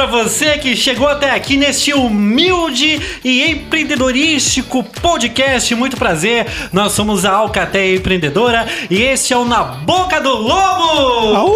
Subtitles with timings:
[0.00, 5.74] Para você que chegou até aqui neste humilde e empreendedorístico podcast.
[5.74, 6.46] Muito prazer.
[6.72, 11.54] Nós somos a Alcateia Empreendedora e este é o Na Boca do Lobo.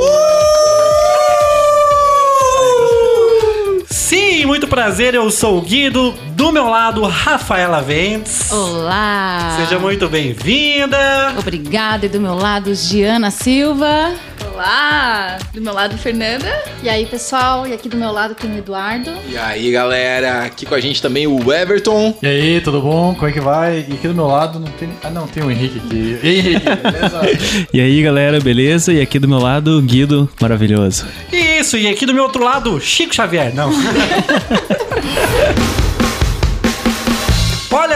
[3.89, 5.15] Sim, muito prazer.
[5.15, 6.12] Eu sou o Guido.
[6.33, 8.53] Do meu lado, Rafaela Ventes.
[8.53, 9.56] Olá!
[9.56, 11.33] Seja muito bem-vinda.
[11.39, 12.05] Obrigada.
[12.05, 14.12] E do meu lado, Giana Silva.
[14.55, 15.37] Olá!
[15.53, 16.47] Do meu lado, Fernanda.
[16.81, 17.67] E aí, pessoal?
[17.67, 19.11] E aqui do meu lado tem o Eduardo.
[19.29, 22.17] E aí, galera, aqui com a gente também o Everton.
[22.23, 23.17] E aí, tudo bom?
[23.17, 23.85] Como é que vai?
[23.89, 24.89] E aqui do meu lado não tem.
[25.03, 26.21] Ah, não, tem o Henrique aqui.
[26.23, 27.21] E aí, Henrique, beleza?
[27.75, 28.93] E aí, galera, beleza?
[28.93, 31.05] E aqui do meu lado, Guido, maravilhoso.
[31.33, 33.53] Isso, e aqui do meu outro lado, Chico Xavier.
[33.53, 33.73] Não.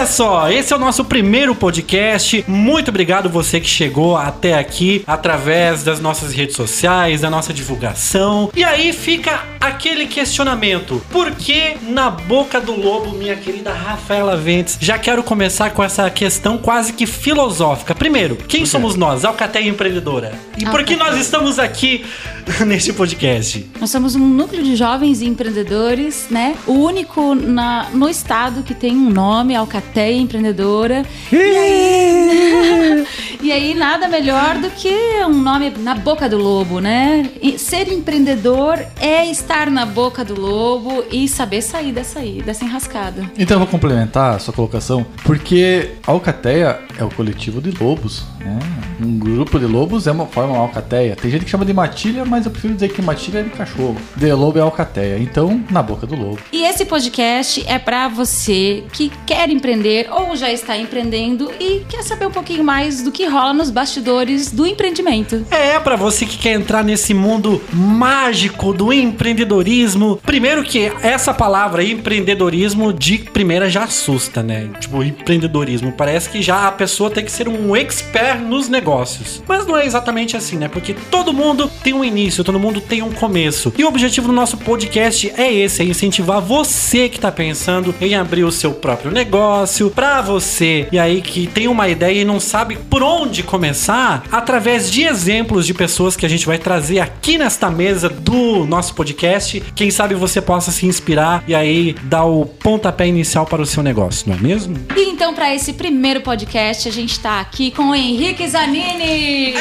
[0.09, 2.43] Olha só, esse é o nosso primeiro podcast.
[2.49, 8.51] Muito obrigado você que chegou até aqui através das nossas redes sociais, da nossa divulgação.
[8.57, 14.79] E aí fica aquele questionamento: por que na boca do lobo, minha querida Rafaela Ventes?
[14.81, 17.95] Já quero começar com essa questão quase que filosófica.
[17.95, 20.33] Primeiro, quem somos nós, Alcateia Empreendedora?
[20.57, 22.03] E por que nós estamos aqui
[22.67, 23.71] neste podcast?
[23.79, 26.57] Nós somos um núcleo de jovens empreendedores, né?
[26.67, 31.05] O único na, no estado que tem um nome, Alcateia Empreendedora.
[31.33, 33.07] E aí,
[33.43, 34.95] e aí, nada melhor do que
[35.27, 37.31] um nome na boca do lobo, né?
[37.41, 42.65] E ser empreendedor é estar na boca do lobo e saber sair dessa, aí, dessa
[42.65, 43.31] enrascada.
[43.39, 48.25] Então eu vou complementar a sua colocação, porque a Alcateia é o coletivo de lobos.
[48.41, 48.59] Né?
[49.01, 51.17] Um grupo de lobos é uma forma uma alcateia.
[51.17, 53.97] Tem gente que chama de matilha, mas eu prefiro dizer que matilha é de cachorro.
[54.17, 55.19] De lobo é alcateia.
[55.19, 56.39] Então, na boca do lobo.
[56.53, 62.03] E esse podcast é para você que quer empreender ou já está empreendendo e quer
[62.03, 65.45] saber um pouquinho mais do que rola nos bastidores do empreendimento.
[65.51, 70.21] É, pra você que quer entrar nesse mundo mágico do empreendedorismo.
[70.25, 74.69] Primeiro que essa palavra empreendedorismo de primeira já assusta, né?
[74.79, 75.93] Tipo, empreendedorismo.
[75.93, 79.43] Parece que já a pessoa tem que ser um expert nos negócios.
[79.47, 80.69] Mas não é exatamente assim, né?
[80.69, 83.73] Porque todo mundo tem um início, todo mundo tem um começo.
[83.77, 88.15] E o objetivo do nosso podcast é esse, é incentivar você que tá pensando em
[88.15, 92.41] abrir o seu próprio negócio, pra você e aí que tem uma ideia e não
[92.41, 97.39] sabe por onde começar, através de exemplos de pessoas que a gente vai trazer aqui
[97.39, 102.45] nesta mesa do nosso podcast, quem sabe você possa se inspirar e aí dar o
[102.45, 104.77] pontapé inicial para o seu negócio, não é mesmo?
[104.97, 109.55] E então, para esse primeiro podcast, a gente tá aqui com o Henrique Zanini.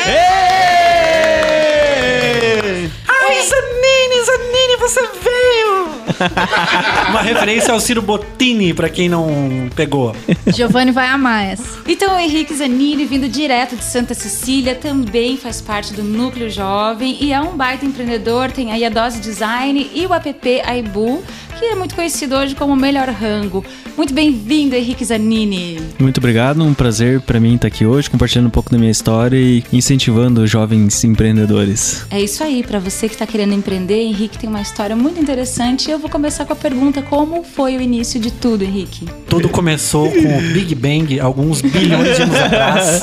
[3.28, 5.88] Ai, Zanini, Zanini, você veio!
[7.10, 10.16] Uma referência ao Ciro Bottini, pra quem não pegou.
[10.48, 11.82] Giovanni vai amar essa.
[11.86, 17.18] Então, o Henrique Zanini, vindo direto de Santa Cecília, também faz parte do Núcleo Jovem
[17.20, 18.50] e é um baita empreendedor.
[18.52, 21.22] Tem aí a Dose Design e o app Aibu,
[21.58, 23.66] que é muito conhecido hoje como o Melhor Rango.
[23.96, 25.80] Muito bem-vindo, Henrique Zanini.
[25.98, 29.38] Muito obrigado, um prazer pra mim estar aqui hoje, compartilhando um pouco da minha história
[29.38, 32.06] e incentivando os jovens empreendedores.
[32.12, 35.90] É isso aí, para você que está querendo empreender, Henrique tem uma história muito interessante.
[35.90, 39.08] Eu vou começar com a pergunta: como foi o início de tudo, Henrique?
[39.28, 43.02] Tudo começou com o Big Bang alguns bilhões de anos atrás.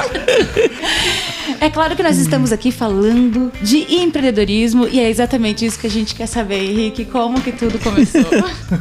[1.64, 5.90] É claro que nós estamos aqui falando de empreendedorismo e é exatamente isso que a
[5.90, 7.06] gente quer saber, Henrique.
[7.06, 8.20] Como que tudo começou?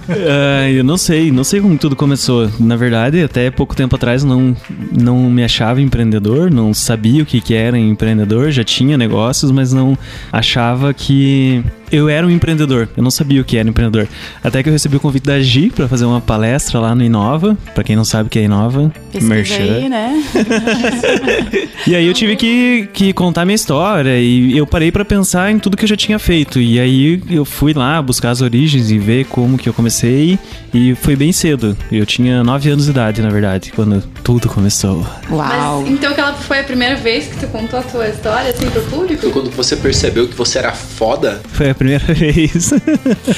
[0.10, 2.50] Ah, eu não sei, não sei como tudo começou.
[2.60, 4.56] Na verdade, até pouco tempo atrás não,
[4.92, 9.72] não me achava empreendedor, não sabia o que, que era empreendedor, já tinha negócios, mas
[9.72, 9.98] não
[10.32, 12.90] achava que eu era um empreendedor.
[12.98, 14.08] Eu não sabia o que era empreendedor.
[14.44, 17.56] Até que eu recebi o convite da Gi para fazer uma palestra lá no Inova.
[17.74, 20.23] Para quem não sabe o que é Inova, Pesquisa aí, né?
[21.85, 25.59] E aí eu tive que, que contar minha história e eu parei pra pensar em
[25.59, 26.59] tudo que eu já tinha feito.
[26.59, 30.40] E aí eu fui lá buscar as origens e ver como que eu comecei
[30.73, 31.78] e foi bem cedo.
[31.91, 35.06] Eu tinha 9 anos de idade, na verdade, quando tudo começou.
[35.29, 35.82] Uau!
[35.82, 38.82] Mas então aquela foi a primeira vez que tu contou a tua história assim pro
[38.84, 39.22] público?
[39.22, 41.41] Foi quando você percebeu que você era foda?
[41.50, 42.74] Foi a primeira vez.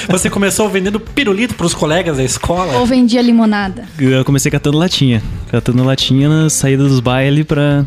[0.08, 2.78] Você começou vendendo pirulito pros colegas da escola?
[2.78, 3.86] Ou vendia limonada.
[4.00, 5.22] Eu comecei catando latinha.
[5.50, 7.86] Catando latinha na saída dos bailes pra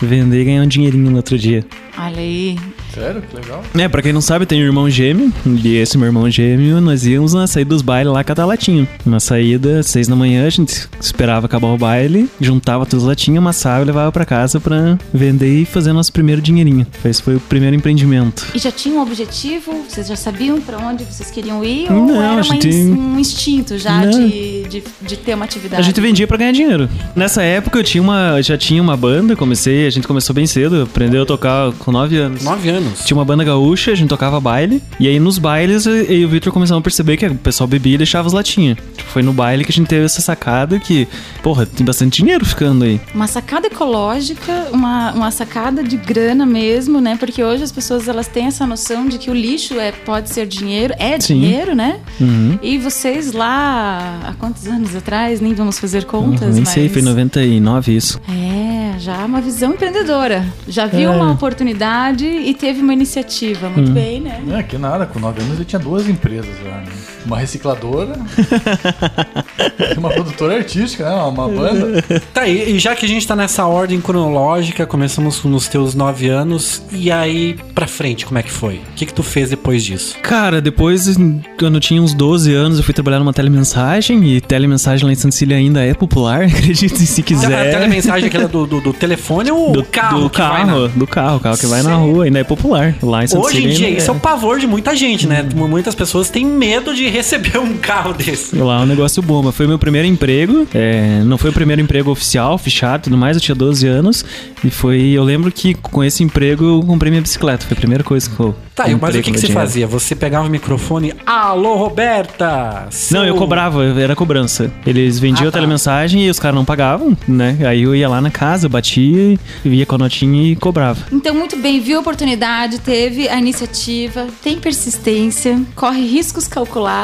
[0.00, 1.64] vender e ganhar um dinheirinho no outro dia.
[2.02, 2.56] Olha aí.
[2.94, 3.22] Sério?
[3.22, 3.62] Que legal.
[3.78, 5.32] É, pra quem não sabe, tem um irmão gêmeo.
[5.46, 8.88] E esse meu irmão gêmeo, nós íamos na saída dos bailes lá catar latinha.
[9.04, 13.38] Na saída, seis da manhã, a gente esperava acabar o baile, juntava todas as latinhas,
[13.38, 16.86] amassava e levava pra casa pra vender e fazer nosso primeiro dinheirinho.
[17.04, 18.46] Esse foi o primeiro empreendimento.
[18.54, 19.84] E já tinha um objetivo?
[19.88, 21.90] Vocês já sabiam pra onde vocês queriam ir?
[21.92, 25.80] Ou Não, era a uma gente- um instinto já de, de, de ter uma atividade?
[25.80, 26.88] A gente vendia pra ganhar dinheiro.
[27.14, 30.46] Nessa época eu tinha uma, eu já tinha uma banda, comecei, a gente começou bem
[30.46, 32.44] cedo, aprendeu a tocar com 9 anos.
[32.44, 33.04] Nove anos.
[33.04, 34.82] Tinha uma banda gaúcha, a gente tocava baile.
[34.98, 37.94] E aí nos bailes eu e o Victor começamos a perceber que o pessoal bebia
[37.94, 38.76] e deixava as latinhas.
[38.96, 41.06] Tipo, foi no baile que a gente teve essa sacada que,
[41.42, 43.00] porra, tem bastante dinheiro ficando aí.
[43.14, 47.16] Uma sacada ecológica, uma, uma sacada de grana mesmo, né?
[47.18, 50.46] Porque hoje as pessoas elas têm essa noção de que o lixo é, pode ser
[50.46, 51.40] dinheiro, é Sim.
[51.40, 51.98] dinheiro, né?
[52.20, 52.58] Uhum.
[52.62, 55.40] E vocês lá, há quantos anos atrás?
[55.40, 56.68] Nem vamos fazer contas, Nem mas...
[56.70, 58.20] sei, foi em 99 isso.
[58.28, 60.44] É, já uma visão empreendedora.
[60.68, 61.16] Já viu É.
[61.16, 61.79] uma oportunidade
[62.26, 63.68] e teve uma iniciativa.
[63.68, 63.72] Hum.
[63.72, 64.42] Muito bem, né?
[64.44, 66.92] Não é que nada, com 9 anos ele tinha duas empresas já, né?
[67.26, 68.14] Uma recicladora
[69.96, 71.14] uma produtora artística, né?
[71.22, 72.02] Uma banda.
[72.32, 76.28] Tá, e, e já que a gente tá nessa ordem cronológica, começamos nos teus nove
[76.28, 78.76] anos, e aí pra frente, como é que foi?
[78.76, 80.16] O que, que tu fez depois disso?
[80.22, 81.16] Cara, depois,
[81.58, 84.24] quando eu tinha uns 12 anos, eu fui trabalhar numa telemensagem.
[84.30, 87.70] E telemensagem lá em Santa Cecília ainda é popular, acredite se A quiser.
[87.70, 90.20] telemensagem aquela do, do, do telefone ou do o carro?
[90.22, 92.12] do que vai carro, na- do carro, o carro que vai na Sério?
[92.12, 92.94] rua, ainda é popular.
[93.02, 95.46] Lá em Santa Hoje em dia, ainda isso é o pavor de muita gente, né?
[95.54, 98.56] Muitas pessoas têm medo de receber um carro desse.
[98.56, 99.52] Lá é um negócio bomba.
[99.52, 100.66] Foi meu primeiro emprego.
[100.74, 103.36] é, não foi o primeiro emprego oficial, fechado e tudo mais.
[103.36, 104.24] Eu tinha 12 anos.
[104.64, 105.00] E foi.
[105.10, 107.66] Eu lembro que com esse emprego eu comprei minha bicicleta.
[107.66, 108.54] Foi a primeira coisa que eu.
[108.74, 109.60] Tá, e- mas o que, que você dinheiro.
[109.66, 109.86] fazia?
[109.86, 112.88] Você pegava o microfone, alô, Roberta!
[113.10, 114.70] Não, eu seu- cobrava, era cobrança.
[114.86, 115.58] Eles vendiam Ah, a tá.
[115.58, 117.58] telemensagem e os caras não pagavam, né?
[117.66, 120.98] Aí eu ia lá na casa, batia, ia com a notinha e cobrava.
[121.12, 126.99] Então, muito bem, viu a oportunidade, teve a iniciativa, tem persistência, corre riscos calculados.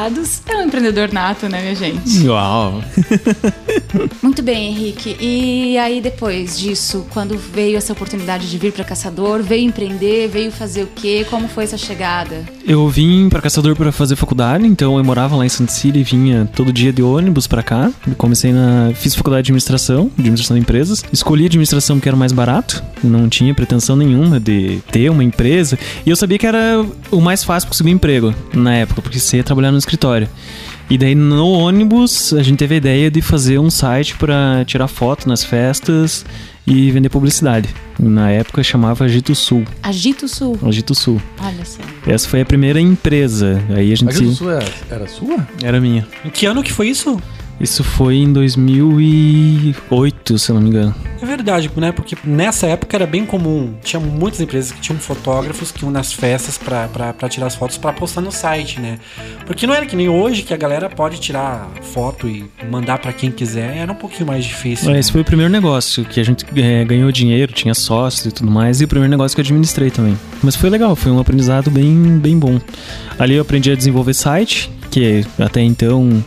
[0.47, 2.27] É um empreendedor nato, né, minha gente?
[2.27, 2.83] Uau!
[4.21, 5.17] Muito bem, Henrique.
[5.19, 10.51] E aí, depois disso, quando veio essa oportunidade de vir para Caçador, veio empreender, veio
[10.51, 11.25] fazer o quê?
[11.29, 12.45] Como foi essa chegada?
[12.65, 16.03] Eu vim pra Caçador pra fazer faculdade, então eu morava lá em Santa Cecília e
[16.03, 17.91] vinha todo dia de ônibus pra cá.
[18.05, 18.91] Eu comecei na.
[18.93, 21.03] Fiz faculdade de administração, de administração de empresas.
[21.11, 25.77] Escolhi administração porque era mais barato, não tinha pretensão nenhuma de ter uma empresa.
[26.05, 29.37] E eu sabia que era o mais fácil conseguir um emprego na época, porque você
[29.37, 30.27] ia trabalhar no escritório.
[30.89, 34.87] E daí no ônibus a gente teve a ideia de fazer um site pra tirar
[34.87, 36.25] foto nas festas
[36.65, 37.67] e vender publicidade.
[37.99, 39.65] Na época chamava Agito Sul.
[39.83, 40.57] Agito Sul.
[40.63, 41.21] Agito Sul.
[41.41, 41.79] Olha só.
[42.05, 43.61] Essa foi a primeira empresa.
[43.69, 45.47] Aí a gente A Grande do Sul era, era sua?
[45.61, 46.07] era minha.
[46.23, 47.19] Em que ano que foi isso?
[47.59, 50.93] Isso foi em 2008, se eu não me engano.
[51.37, 51.91] Verdade, né?
[51.91, 53.75] Porque nessa época era bem comum.
[53.83, 57.93] Tinha muitas empresas que tinham fotógrafos que iam nas festas pra tirar as fotos pra
[57.93, 58.97] postar no site, né?
[59.45, 63.13] Porque não era que nem hoje que a galera pode tirar foto e mandar pra
[63.13, 63.77] quem quiser.
[63.77, 64.91] Era um pouquinho mais difícil.
[64.91, 64.99] né?
[64.99, 68.49] Esse foi o primeiro negócio que a gente é, ganhou dinheiro, tinha sócios e tudo
[68.49, 70.17] mais, e o primeiro negócio que eu administrei também.
[70.41, 72.59] Mas foi legal, foi um aprendizado bem, bem bom.
[73.19, 76.23] Ali eu aprendi a desenvolver site, que até então.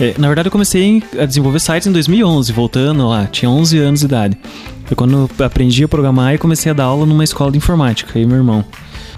[0.00, 4.00] É, na verdade, eu comecei a desenvolver sites em 2011, voltando lá, tinha 11 anos
[4.00, 4.38] de idade.
[4.84, 8.18] Foi quando eu aprendi a programar e comecei a dar aula numa escola de informática,
[8.18, 8.64] aí meu irmão.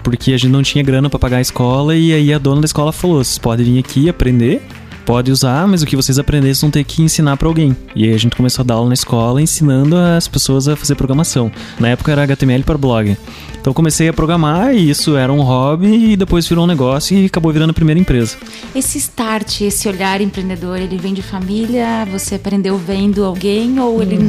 [0.03, 2.65] Porque a gente não tinha grana pra pagar a escola e aí a dona da
[2.65, 4.61] escola falou: vocês podem vir aqui aprender,
[5.09, 7.75] pode usar, mas o que vocês aprenderem vocês vão ter que ensinar pra alguém.
[7.95, 10.93] E aí a gente começou a dar aula na escola ensinando as pessoas a fazer
[10.93, 11.51] programação.
[11.79, 13.17] Na época era HTML para blog.
[13.59, 17.17] Então eu comecei a programar e isso era um hobby e depois virou um negócio
[17.17, 18.37] e acabou virando a primeira empresa.
[18.73, 22.07] Esse start, esse olhar empreendedor, ele vem de família?
[22.11, 24.19] Você aprendeu vendo alguém ou ele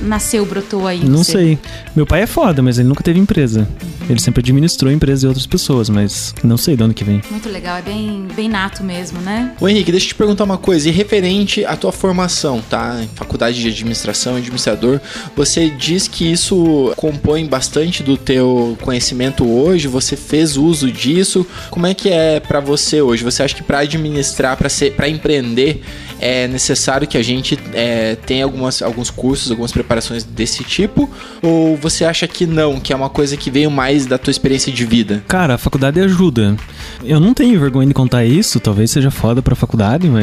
[0.00, 1.04] nasceu, brotou aí?
[1.04, 1.32] Não você?
[1.32, 1.58] sei.
[1.94, 3.68] Meu pai é foda, mas ele nunca teve empresa.
[4.08, 7.22] Ele sempre administrou empresas de outras pessoas, mas não sei de onde que vem.
[7.30, 9.52] Muito legal, é bem, bem nato mesmo, né?
[9.60, 10.88] Ô Henrique, deixa eu te perguntar uma coisa.
[10.88, 13.00] E referente à tua formação, tá?
[13.14, 15.00] Faculdade de administração, administrador,
[15.36, 19.88] você diz que isso compõe bastante do teu conhecimento hoje?
[19.88, 21.46] Você fez uso disso?
[21.70, 23.24] Como é que é pra você hoje?
[23.24, 25.82] Você acha que pra administrar, pra ser, para empreender,
[26.20, 31.08] é necessário que a gente é, tenha algumas, alguns cursos, algumas preparações desse tipo?
[31.42, 34.72] Ou você acha que não, que é uma coisa que veio mais da tua experiência
[34.72, 35.24] de vida?
[35.26, 36.56] Cara, a faculdade ajuda.
[37.02, 40.19] Eu não tenho vergonha de contar isso, talvez seja foda pra faculdade, mas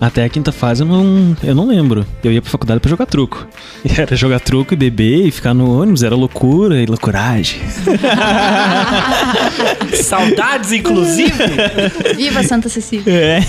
[0.00, 2.06] até a quinta fase eu não, eu não lembro.
[2.22, 3.46] Eu ia pra faculdade pra jogar truco.
[3.84, 7.58] E era jogar truco e beber e ficar no ônibus, era loucura e loucuragem.
[9.92, 11.32] Saudades, inclusive.
[12.16, 13.12] Viva Santa Cecília.
[13.12, 13.40] É.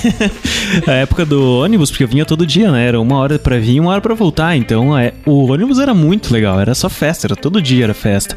[0.87, 2.87] A época do ônibus, porque eu vinha todo dia, né?
[2.87, 4.55] Era uma hora pra vir e uma hora pra voltar.
[4.55, 8.35] Então é, o ônibus era muito legal, era só festa, era todo dia era festa.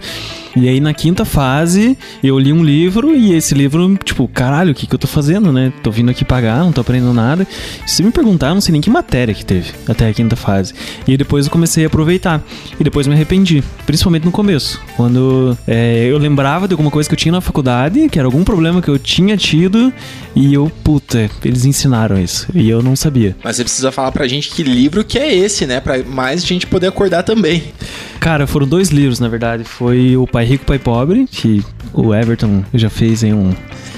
[0.57, 4.75] E aí na quinta fase, eu li um livro e esse livro, tipo, caralho, o
[4.75, 5.71] que, que eu tô fazendo, né?
[5.83, 7.47] Tô vindo aqui pagar, não tô aprendendo nada.
[7.87, 10.73] Se me perguntar, eu não sei nem que matéria que teve até a quinta fase.
[11.07, 12.43] E depois eu comecei a aproveitar.
[12.81, 14.81] E depois me arrependi, principalmente no começo.
[14.97, 18.43] Quando é, eu lembrava de alguma coisa que eu tinha na faculdade, que era algum
[18.43, 19.93] problema que eu tinha tido,
[20.35, 22.49] e eu, puta, eles ensinaram isso.
[22.55, 23.37] E eu não sabia.
[23.45, 25.81] Mas você precisa falar pra gente que livro que é esse, né?
[25.81, 27.63] Pra mais gente poder acordar também.
[28.19, 29.65] Cara, foram dois livros, na verdade.
[29.65, 31.63] Foi o Pai Rico, Pai Pobre, que
[31.93, 33.53] o Everton já fez em um,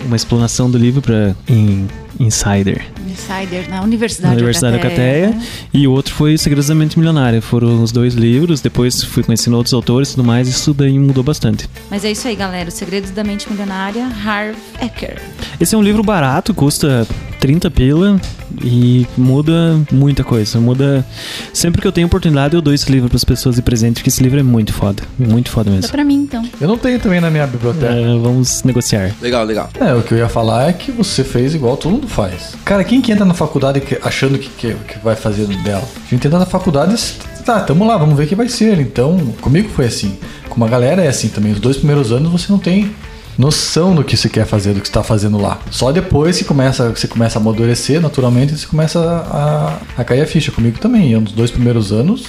[0.07, 1.87] uma explanação do livro para em
[2.19, 2.85] Insider.
[3.07, 5.29] Insider na Universidade, na Universidade da Cateia.
[5.31, 5.47] né?
[5.73, 7.41] E o outro foi Segredos da Mente Milionária.
[7.41, 8.61] Foram os dois livros.
[8.61, 10.49] Depois fui conhecendo outros autores e tudo mais.
[10.49, 11.69] Isso daí mudou bastante.
[11.91, 12.69] Mas é isso aí, galera.
[12.69, 15.21] Os Segredos da Mente Milionária, Harv Eker.
[15.61, 17.07] Esse é um livro barato, custa
[17.41, 18.21] 30 pila
[18.63, 20.61] e muda muita coisa.
[20.61, 21.05] Muda.
[21.53, 24.09] Sempre que eu tenho oportunidade, eu dou esse livro para as pessoas de presente, porque
[24.09, 25.03] esse livro é muito foda.
[25.19, 25.91] Muito foda Dá mesmo.
[25.91, 26.45] pra mim, então.
[26.61, 27.93] Eu não tenho também na minha biblioteca.
[27.93, 29.15] É, vamos negociar.
[29.21, 29.71] Legal, legal.
[29.81, 32.55] É, o que eu ia falar é que você fez igual todo mundo faz.
[32.65, 35.85] Cara, quem que entra na faculdade achando que, que, que vai fazer dela?
[36.07, 36.95] A gente entra na faculdade
[37.39, 38.79] e tá, tamo lá, vamos ver o que vai ser.
[38.81, 40.17] Então, comigo foi assim.
[40.49, 41.53] Com uma galera é assim também.
[41.53, 42.91] Os dois primeiros anos você não tem
[43.39, 45.59] noção do que você quer fazer, do que você tá fazendo lá.
[45.71, 50.27] Só depois que começa, você começa a amadurecer, naturalmente, você começa a, a cair a
[50.27, 50.51] ficha.
[50.51, 51.13] Comigo também.
[51.13, 52.25] Eu, nos dois primeiros anos,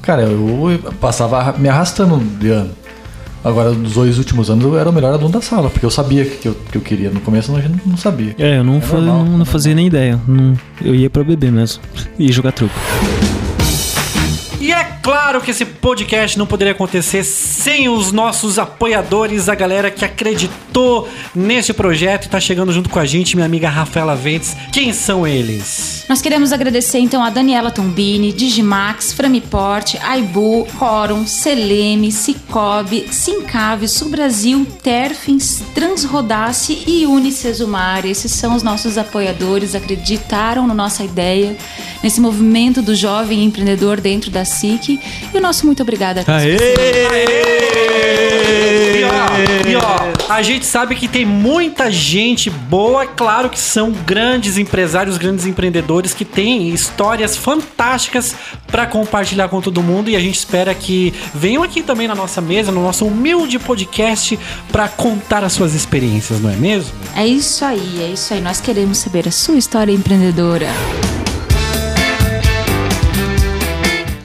[0.00, 2.70] cara, eu passava me arrastando de ano.
[3.42, 6.22] Agora, nos dois últimos anos, eu era o melhor aluno da sala, porque eu sabia
[6.22, 7.10] o que eu, que eu queria.
[7.10, 8.34] No começo, a gente não sabia.
[8.38, 10.18] É, eu não, normal, não, é fazia nem ideia.
[10.26, 11.82] Não- eu ia pra beber mesmo.
[12.18, 12.74] E jogar truco.
[14.58, 19.90] E é claro que esse podcast não poderia acontecer sem os nossos apoiadores, a galera
[19.90, 24.56] que acreditou nesse projeto e tá chegando junto com a gente, minha amiga Rafaela Ventes.
[24.72, 26.06] Quem são eles?
[26.08, 34.66] Nós queremos agradecer então a Daniela Tombini, Digimax, Framiport, Aibu, Quorum, Seleme, Cicobi, Sincave, Subbrasil,
[34.82, 38.06] Terfins, Transrodace e Unicesumar.
[38.06, 41.54] Esses são os nossos apoiadores, acreditaram na nossa ideia,
[42.02, 44.98] nesse movimento do jovem empreendedor dentro da SIC.
[45.32, 46.24] E o nosso muito obrigada.
[46.28, 46.56] Aê!
[48.96, 53.58] E ó, e ó, a gente sabe que tem muita gente boa, é claro que
[53.58, 58.36] são grandes empresários, grandes empreendedores que têm histórias fantásticas
[58.68, 62.40] pra compartilhar com todo mundo e a gente espera que venham aqui também na nossa
[62.40, 64.38] mesa, no nosso humilde podcast
[64.70, 66.92] pra contar as suas experiências, não é mesmo?
[67.16, 68.40] É isso aí, é isso aí.
[68.40, 70.68] Nós queremos saber a sua história empreendedora.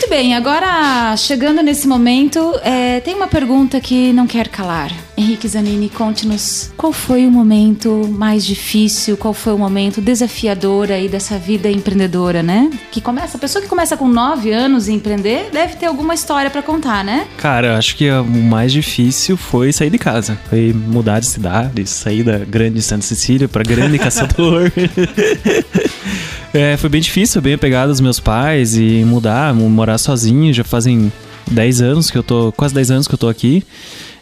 [0.09, 4.91] Bem, agora chegando nesse momento, é, tem uma pergunta que não quer calar.
[5.19, 11.09] Henrique Zanini, conte-nos qual foi o momento mais difícil, qual foi o momento desafiador aí
[11.09, 12.69] dessa vida empreendedora, né?
[12.89, 16.49] Que começa, a pessoa que começa com 9 anos a empreender deve ter alguma história
[16.49, 17.27] pra contar, né?
[17.37, 20.39] Cara, eu acho que o mais difícil foi sair de casa.
[20.49, 24.71] Foi mudar de cidade, sair da grande Santa Cecília pra grande Caçador.
[26.53, 30.53] É, foi bem difícil, bem apegado aos meus pais e mudar, mo- morar sozinho.
[30.53, 31.11] Já fazem
[31.51, 33.63] 10 anos que eu tô, quase 10 anos que eu tô aqui.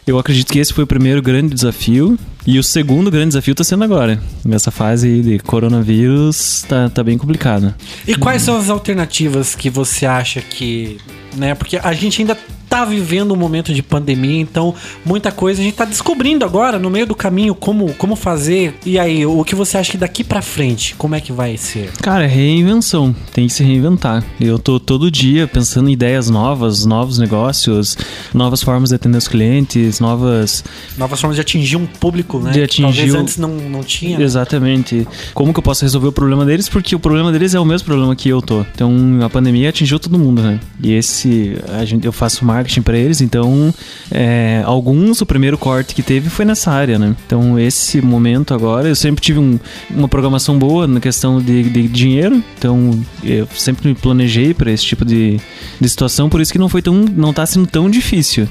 [0.08, 2.18] Eu acredito que esse foi o primeiro grande desafio.
[2.46, 4.18] E o segundo grande desafio tá sendo agora.
[4.42, 7.74] Nessa fase de coronavírus, tá, tá bem complicado.
[8.06, 10.96] E quais são as alternativas que você acha que,
[11.36, 11.54] né?
[11.54, 12.38] Porque a gente ainda
[12.68, 16.90] tá vivendo um momento de pandemia, então muita coisa a gente tá descobrindo agora no
[16.90, 18.74] meio do caminho como como fazer.
[18.84, 21.90] E aí, o que você acha que daqui pra frente, como é que vai ser?
[22.02, 23.14] Cara, é reinvenção.
[23.32, 24.24] Tem que se reinventar.
[24.40, 27.96] Eu tô todo dia pensando em ideias novas, novos negócios,
[28.34, 30.64] novas formas de atender os clientes, novas.
[30.96, 32.50] Novas formas de atingir um público, né?
[32.52, 34.18] De que atingir Talvez o- antes não, não tinha.
[34.18, 34.24] né?
[34.24, 35.06] Exatamente.
[35.34, 36.68] Como que eu posso resolver o problema deles?
[36.68, 38.60] Porque o problema deles é o mesmo problema que eu tô.
[38.74, 40.60] Então, a pandemia atingiu todo mundo, né?
[40.82, 43.72] E esse, a gente, eu faço marketing pra eles, então,
[44.10, 47.14] é, alguns, o primeiro corte que teve foi nessa área, né?
[47.26, 49.58] Então, esse momento agora, eu sempre tive um-
[49.90, 54.84] uma programação boa na questão de, de dinheiro, então, eu sempre me planejei pra esse
[54.84, 55.40] tipo de,
[55.80, 58.48] de situação, por isso que não foi tão, não tá sendo tão difícil.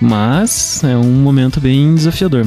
[0.00, 2.46] Mas é um momento bem desafiador.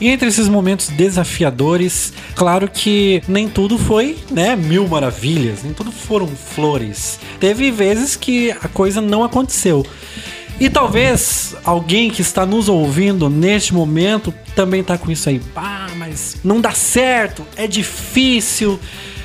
[0.00, 5.90] E entre esses momentos desafiadores, claro que nem tudo foi, né, mil maravilhas, nem tudo
[5.90, 7.18] foram flores.
[7.40, 9.86] Teve vezes que a coisa não aconteceu.
[10.60, 15.40] E talvez alguém que está nos ouvindo neste momento também tá com isso aí.
[15.54, 18.78] Ah, mas não dá certo, é difícil.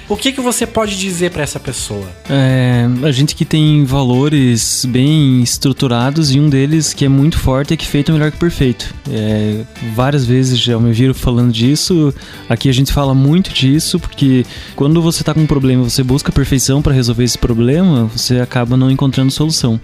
[0.09, 2.05] O que, que você pode dizer para essa pessoa?
[2.29, 7.73] É, a gente que tem valores bem estruturados e um deles que é muito forte
[7.73, 8.93] é que feito é melhor que perfeito.
[9.09, 9.61] É,
[9.95, 12.13] várias vezes já me viram falando disso.
[12.49, 16.31] Aqui a gente fala muito disso porque quando você tá com um problema, você busca
[16.33, 19.79] perfeição para resolver esse problema, você acaba não encontrando solução.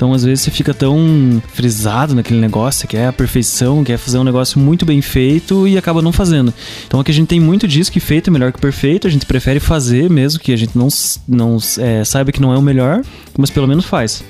[0.00, 4.24] Então, às vezes, você fica tão frisado naquele negócio, quer a perfeição, quer fazer um
[4.24, 6.54] negócio muito bem feito e acaba não fazendo.
[6.86, 9.26] Então, aqui a gente tem muito disso que feito é melhor que perfeito, a gente
[9.26, 10.88] prefere fazer mesmo que a gente não,
[11.28, 13.02] não é, saiba que não é o melhor,
[13.36, 14.24] mas pelo menos faz.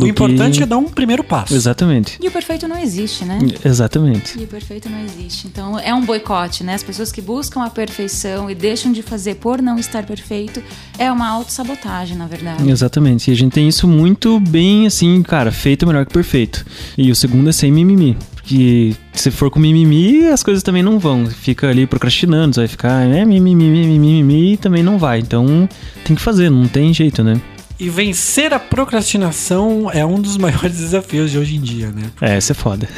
[0.00, 1.54] O importante é dar um primeiro passo.
[1.54, 2.18] Exatamente.
[2.22, 3.38] E o perfeito não existe, né?
[3.64, 4.38] Exatamente.
[4.38, 5.46] E o perfeito não existe.
[5.46, 6.74] Então é um boicote, né?
[6.74, 10.62] As pessoas que buscam a perfeição e deixam de fazer por não estar perfeito
[10.98, 12.68] é uma autossabotagem, na verdade.
[12.68, 13.30] Exatamente.
[13.30, 16.64] E a gente tem isso muito bem assim, cara, feito é melhor que perfeito.
[16.96, 18.16] E o segundo é sem mimimi.
[18.34, 21.26] Porque se for com mimimi, as coisas também não vão.
[21.26, 25.20] Fica ali procrastinando, você vai ficar, né, mimimi, mimimi, mimimi, e também não vai.
[25.20, 25.68] Então
[26.04, 27.40] tem que fazer, não tem jeito, né?
[27.82, 32.12] E vencer a procrastinação é um dos maiores desafios de hoje em dia, né?
[32.20, 32.88] É, isso é foda.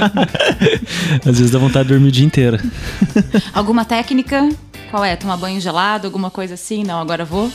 [1.24, 2.60] Às vezes dá vontade de dormir o dia inteiro.
[3.54, 4.50] Alguma técnica?
[4.90, 5.16] Qual é?
[5.16, 6.84] Tomar banho gelado, alguma coisa assim?
[6.84, 7.50] Não, agora vou.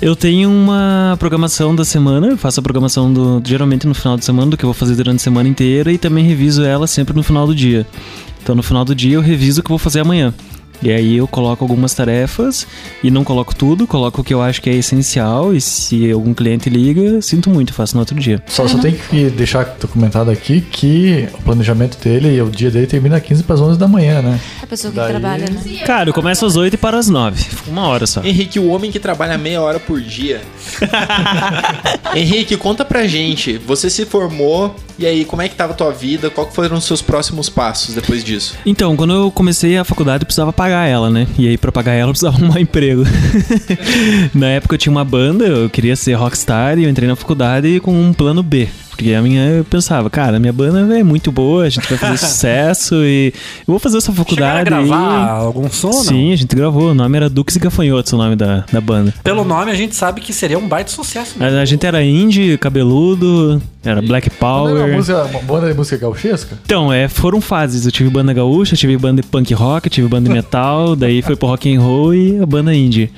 [0.00, 4.24] Eu tenho uma programação da semana, eu faço a programação do, geralmente no final de
[4.24, 7.16] semana, do que eu vou fazer durante a semana inteira, e também reviso ela sempre
[7.16, 7.84] no final do dia.
[8.40, 10.32] Então no final do dia eu reviso o que eu vou fazer amanhã.
[10.82, 12.66] E aí eu coloco algumas tarefas
[13.02, 16.32] e não coloco tudo, coloco o que eu acho que é essencial e se algum
[16.32, 18.42] cliente liga, sinto muito, faço no outro dia.
[18.46, 22.86] Só, só tem que deixar documentado aqui que o planejamento dele e o dia dele
[22.86, 24.40] termina 15 para as 11 da manhã, né?
[24.62, 25.60] A pessoa que Daí- trabalha, né?
[25.84, 27.44] Cara, eu começo às 8 e paro às 9.
[27.68, 28.22] Uma hora só.
[28.24, 30.40] Henrique, o homem que trabalha meia hora por dia.
[32.14, 33.58] Henrique, conta pra gente.
[33.58, 36.28] Você se formou e aí, como é que tava a tua vida?
[36.28, 38.54] Qual foram os seus próximos passos depois disso?
[38.66, 41.26] Então, quando eu comecei a faculdade, eu precisava pagar ela, né?
[41.38, 43.02] E aí, pra pagar ela, eu precisava arrumar emprego.
[44.34, 47.80] na época, eu tinha uma banda, eu queria ser rockstar e eu entrei na faculdade
[47.80, 48.68] com um plano B.
[49.00, 52.18] Porque a minha, eu pensava, cara, minha banda é muito boa, a gente vai fazer
[52.26, 54.64] sucesso e eu vou fazer essa Chegaram a faculdade.
[54.70, 55.40] gravar aí.
[55.40, 56.02] algum som ou não?
[56.04, 56.90] Sim, a gente gravou.
[56.90, 59.14] O nome era Dukes e Gafanhotos, o nome da, da banda.
[59.24, 61.38] Pelo nome a gente sabe que seria um baita sucesso.
[61.38, 61.48] né?
[61.48, 64.94] A, a gente era indie, cabeludo, era Black Não era uma, Power.
[64.96, 66.58] música, uma banda de música gauchesca?
[66.66, 67.86] Então, é, foram fases.
[67.86, 71.36] Eu tive banda gaúcha, tive banda de punk rock, tive banda de metal, daí foi
[71.36, 73.10] pro rock and roll e a banda indie.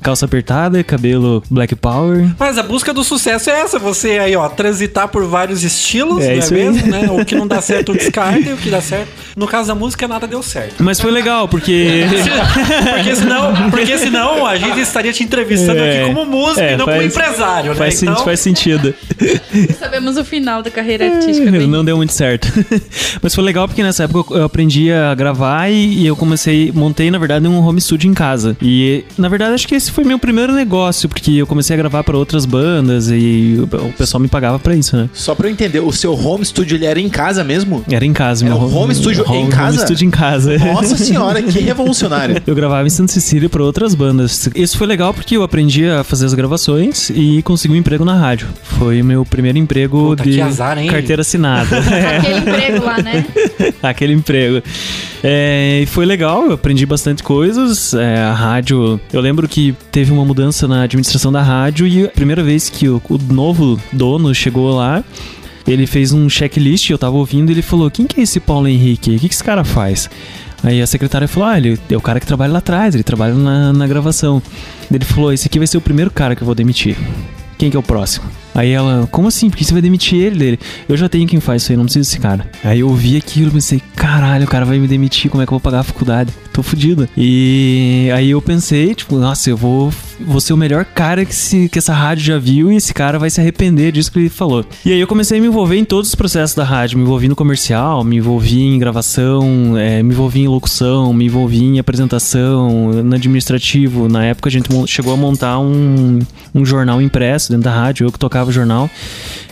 [0.00, 2.34] Calça apertada, cabelo Black Power.
[2.38, 6.36] Mas a busca do sucesso é essa, você aí, ó, transitar por vários estilos, É
[6.36, 6.50] não é aí.
[6.52, 7.10] mesmo, né?
[7.10, 9.08] O que não dá certo, descarta, e o que dá certo.
[9.36, 10.82] No caso da música, nada deu certo.
[10.82, 12.04] Mas foi legal, porque.
[12.96, 16.02] Porque senão, porque senão a gente estaria te entrevistando É.
[16.04, 17.76] aqui como músico É, e não como faz- empresário, né?
[17.76, 18.94] faz, sen- Então, faz sentido.
[19.78, 21.66] Sabemos o final da carreira artística dele.
[21.66, 22.48] Não deu muito certo.
[23.22, 27.10] Mas foi legal porque nessa época eu aprendi a gravar e, e eu comecei, montei
[27.10, 28.56] na verdade um home studio em casa.
[28.62, 32.02] E na verdade acho que esse foi meu primeiro negócio, porque eu comecei a gravar
[32.04, 35.08] para outras bandas e o, o pessoal me pagava pra isso, né?
[35.16, 37.82] Só pra eu entender, o seu home studio ele era em casa mesmo?
[37.90, 39.78] Era em casa, Era meu um home studio em home, casa?
[39.78, 40.58] Home studio em casa.
[40.58, 42.36] Nossa senhora, que revolucionário.
[42.46, 44.48] Eu gravava em Santa Cecília para outras bandas.
[44.54, 48.14] Isso foi legal porque eu aprendi a fazer as gravações e consegui um emprego na
[48.14, 48.46] rádio.
[48.62, 50.90] Foi meu primeiro emprego Puta, de azar, hein?
[50.90, 51.76] carteira assinada.
[51.96, 52.18] É.
[52.18, 53.26] Aquele emprego lá, né?
[53.82, 54.62] aquele emprego.
[55.22, 57.94] É, e foi legal, eu aprendi bastante coisas.
[57.94, 62.08] É, a rádio, eu lembro que teve uma mudança na administração da rádio e a
[62.08, 65.02] primeira vez que o, o novo dono chegou lá.
[65.66, 68.68] Ele fez um checklist, eu tava ouvindo, e ele falou: Quem que é esse Paulo
[68.68, 69.16] Henrique?
[69.16, 70.08] O que, que esse cara faz?
[70.62, 73.34] Aí a secretária falou: Ah, ele é o cara que trabalha lá atrás, ele trabalha
[73.34, 74.40] na, na gravação.
[74.92, 76.96] Ele falou: Esse aqui vai ser o primeiro cara que eu vou demitir.
[77.58, 78.26] Quem que é o próximo?
[78.54, 79.50] Aí ela, como assim?
[79.50, 80.58] Por que você vai demitir ele dele?
[80.88, 82.50] Eu já tenho quem faz isso aí, não preciso desse cara.
[82.64, 85.58] Aí eu ouvi aquilo pensei, caralho, o cara vai me demitir, como é que eu
[85.58, 86.32] vou pagar a faculdade?
[86.52, 87.08] Tô fudido.
[87.16, 91.68] E aí eu pensei, tipo, nossa, eu vou, vou ser o melhor cara que, se,
[91.68, 94.64] que essa rádio já viu e esse cara vai se arrepender disso que ele falou.
[94.84, 97.28] E aí eu comecei a me envolver em todos os processos da rádio, me envolvi
[97.28, 102.90] no comercial, me envolvi em gravação, é, me envolvi em locução, me envolvi em apresentação,
[103.02, 104.08] no administrativo.
[104.08, 106.18] Na época a gente chegou a montar um,
[106.54, 108.90] um jornal impresso dentro da rádio, eu que tocava o jornal.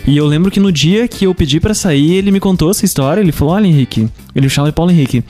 [0.07, 2.85] E eu lembro que no dia que eu pedi pra sair, ele me contou essa
[2.85, 3.23] história.
[3.23, 5.23] Ele falou: Olha, Henrique, ele chama Paulo Henrique.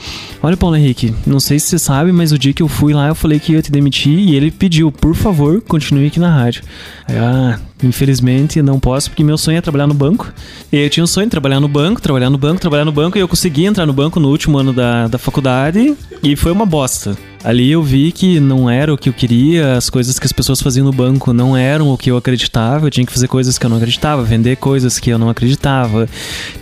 [0.42, 3.08] Olha, Paulo Henrique, não sei se você sabe, mas o dia que eu fui lá,
[3.08, 4.18] eu falei que ia te demitir.
[4.18, 6.62] E ele pediu: Por favor, continue aqui na rádio.
[7.06, 10.32] Aí, ah, infelizmente não posso, porque meu sonho é trabalhar no banco.
[10.72, 13.18] E eu tinha um sonho de trabalhar no banco, trabalhar no banco, trabalhar no banco.
[13.18, 15.94] E eu consegui entrar no banco no último ano da, da faculdade.
[16.22, 17.16] E foi uma bosta.
[17.44, 20.62] Ali eu vi que não era o que eu queria, as coisas que as pessoas
[20.62, 23.66] faziam no banco não eram o que eu acreditava, eu tinha que fazer coisas que
[23.66, 26.08] eu não acreditava, vender coisas que eu não acreditava.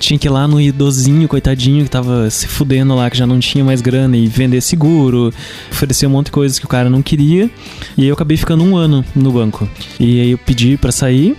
[0.00, 3.38] Tinha que ir lá no idosinho, coitadinho, que tava se fudendo lá, que já não
[3.38, 5.32] tinha mais grana, e vender seguro,
[5.70, 7.50] oferecer um monte de coisas que o cara não queria.
[7.96, 9.68] E aí eu acabei ficando um ano no banco.
[10.00, 11.36] E aí eu pedi pra sair.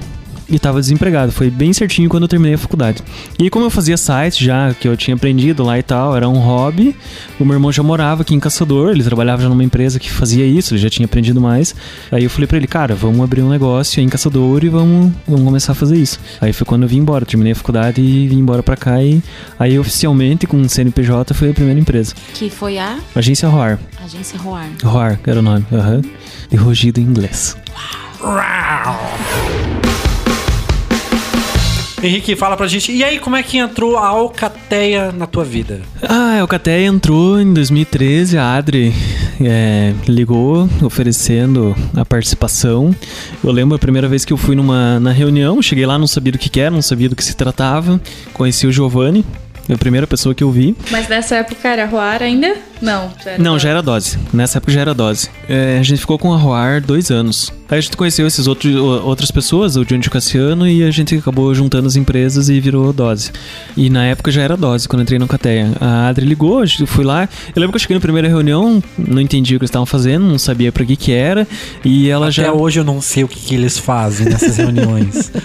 [0.54, 1.32] E tava desempregado.
[1.32, 3.02] Foi bem certinho quando eu terminei a faculdade.
[3.40, 6.38] E como eu fazia sites já, que eu tinha aprendido lá e tal, era um
[6.38, 6.96] hobby.
[7.40, 10.46] O meu irmão já morava aqui em Caçador, ele trabalhava já numa empresa que fazia
[10.46, 11.76] isso, ele já tinha aprendido mais.
[12.12, 15.12] Aí eu falei pra ele, cara, vamos abrir um negócio aí em Caçador e vamos,
[15.28, 16.20] vamos começar a fazer isso.
[16.40, 19.24] Aí foi quando eu vim embora, terminei a faculdade e vim embora pra cá e
[19.58, 22.14] aí oficialmente com o CNPJ foi a primeira empresa.
[22.36, 23.80] Que foi a Agência Roar.
[24.04, 24.70] agência Roar.
[24.84, 26.02] Roar era o nome, aham.
[26.52, 27.58] E rugido em inglês.
[32.08, 32.92] Henrique, fala pra gente.
[32.92, 35.82] E aí, como é que entrou a Alcateia na tua vida?
[36.02, 38.94] Ah, a Alcateia entrou em 2013, a Adri
[39.42, 42.96] é, ligou oferecendo a participação.
[43.44, 46.32] Eu lembro a primeira vez que eu fui numa na reunião, cheguei lá, não sabia
[46.32, 48.00] do que, que era, não sabia do que se tratava.
[48.34, 49.26] Conheci o Giovanni,
[49.70, 50.76] a primeira pessoa que eu vi.
[50.92, 52.56] Mas nessa época era Roar ainda?
[52.82, 53.42] Não, já era.
[53.44, 54.18] Não, já era dose.
[54.34, 55.30] Nessa época já era dose.
[55.48, 57.52] É, a gente ficou com a Roar dois anos.
[57.70, 61.56] Aí a gente conheceu esses outros, outras pessoas, o Johnny Cassiano, e a gente acabou
[61.56, 63.32] juntando as empresas e virou dose.
[63.76, 65.72] E na época já era dose, quando eu entrei no Cateia.
[65.80, 67.28] A Adri ligou, a gente- fui lá.
[67.56, 70.26] Eu lembro que eu cheguei na primeira reunião, não entendi o que eles estavam fazendo,
[70.26, 71.48] não sabia pra que que era.
[71.86, 72.52] E ela Até já.
[72.52, 75.32] hoje eu não sei o que, que eles fazem nessas reuniões.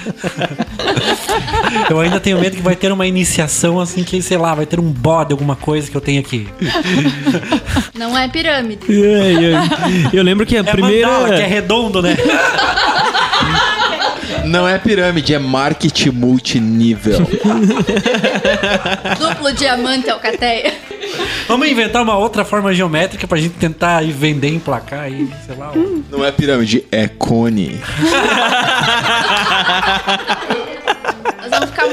[1.91, 4.79] eu ainda tenho medo que vai ter uma iniciação assim que, sei lá, vai ter
[4.81, 6.49] um bode, alguma coisa que eu tenho aqui.
[7.95, 8.83] Não é pirâmide.
[8.89, 11.07] É, eu, eu lembro que a É primeira.
[11.07, 12.17] mandala, que é redondo, né?
[14.45, 17.19] Não é pirâmide, é marketing multinível.
[19.19, 20.73] Duplo diamante alcateia.
[21.47, 25.73] Vamos inventar uma outra forma geométrica pra gente tentar ir vender, emplacar aí, sei lá.
[26.11, 27.79] Não é pirâmide, é cone.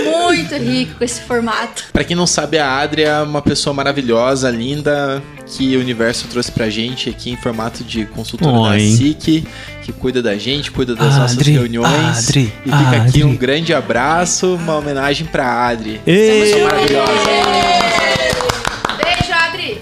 [0.04, 1.86] Muito ricos com esse formato.
[1.92, 6.52] Pra quem não sabe, a Adri é uma pessoa maravilhosa, linda, que o universo trouxe
[6.52, 8.80] pra gente aqui em formato de consultora da Oi.
[8.80, 9.48] SIC,
[9.84, 12.30] que cuida da gente, cuida das nossas Adri, reuniões.
[12.30, 13.24] Adri, e fica aqui Adri.
[13.24, 16.02] um grande abraço, uma homenagem pra Adri.
[16.06, 16.42] Ei!
[16.42, 17.12] Pessoa maravilhosa.
[17.12, 18.05] Adri.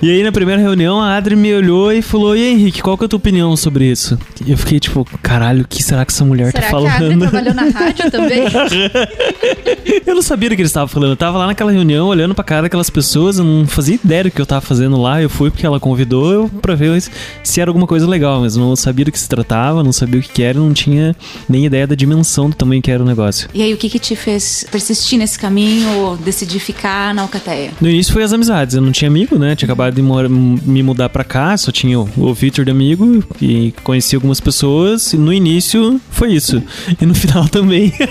[0.03, 2.97] E aí na primeira reunião a Adri me olhou e falou: E aí, Henrique, qual
[2.97, 4.19] que é a tua opinião sobre isso?
[4.45, 6.93] E eu fiquei tipo, caralho, o que será que essa mulher Será tá que a
[6.93, 7.21] Adri falando?
[7.21, 8.43] trabalhou na rádio também?
[10.05, 11.11] eu não sabia do que eles estavam falando.
[11.11, 14.31] Eu tava lá naquela reunião olhando pra cara daquelas pessoas, eu não fazia ideia do
[14.31, 15.21] que eu tava fazendo lá.
[15.21, 17.01] Eu fui porque ela convidou eu pra ver
[17.41, 20.19] se era alguma coisa legal, mas eu não sabia do que se tratava, não sabia
[20.19, 21.15] o que, que era, não tinha
[21.47, 23.47] nem ideia da dimensão do tamanho que era o negócio.
[23.53, 27.71] E aí, o que que te fez persistir nesse caminho ou decidir ficar na Alcateia?
[27.79, 29.55] No início foi as amizades, eu não tinha amigo, né?
[29.55, 33.23] Tinha acabado de mora- me mudar pra cá, só tinha o, o Victor de amigo
[33.41, 35.13] e conheci algumas pessoas.
[35.13, 36.62] E no início foi isso.
[36.99, 37.93] E no final também.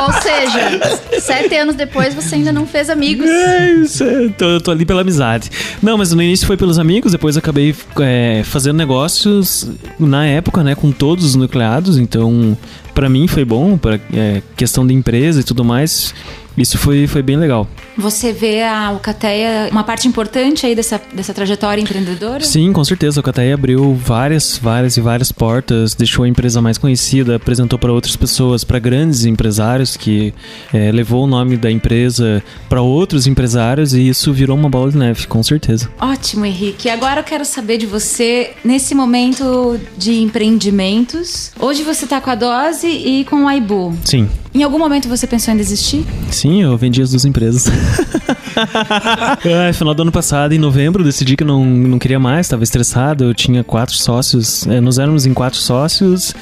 [0.00, 3.26] Ou seja, sete anos depois você ainda não fez amigos.
[3.28, 5.50] É isso, é, tô, eu tô ali pela amizade.
[5.82, 10.62] Não, mas no início foi pelos amigos, depois eu acabei é, fazendo negócios na época,
[10.64, 12.56] né, com todos os nucleados, então
[12.94, 16.14] pra mim foi bom, pra é, questão de empresa e tudo mais,
[16.56, 17.68] isso foi, foi bem legal.
[17.96, 22.42] Você vê a Alcateia uma parte importante aí dessa, dessa trajetória empreendedora?
[22.44, 23.20] Sim, com certeza.
[23.20, 27.92] O Cataí abriu várias, várias e várias portas, deixou a empresa mais conhecida, apresentou para
[27.92, 30.32] outras pessoas, para grandes empresários, que
[30.72, 34.98] eh, levou o nome da empresa para outros empresários e isso virou uma bola de
[34.98, 35.90] neve, com certeza.
[36.00, 36.88] Ótimo, Henrique.
[36.88, 41.52] Agora eu quero saber de você nesse momento de empreendimentos.
[41.58, 43.96] Hoje você tá com a Dose e com o Aibu.
[44.04, 44.28] Sim.
[44.52, 46.04] Em algum momento você pensou em desistir?
[46.40, 47.66] Sim, eu vendi as duas empresas.
[49.44, 53.24] é, final do ano passado, em novembro, decidi que não, não queria mais, estava estressado.
[53.24, 56.34] Eu tinha quatro sócios, é, nós éramos em quatro sócios.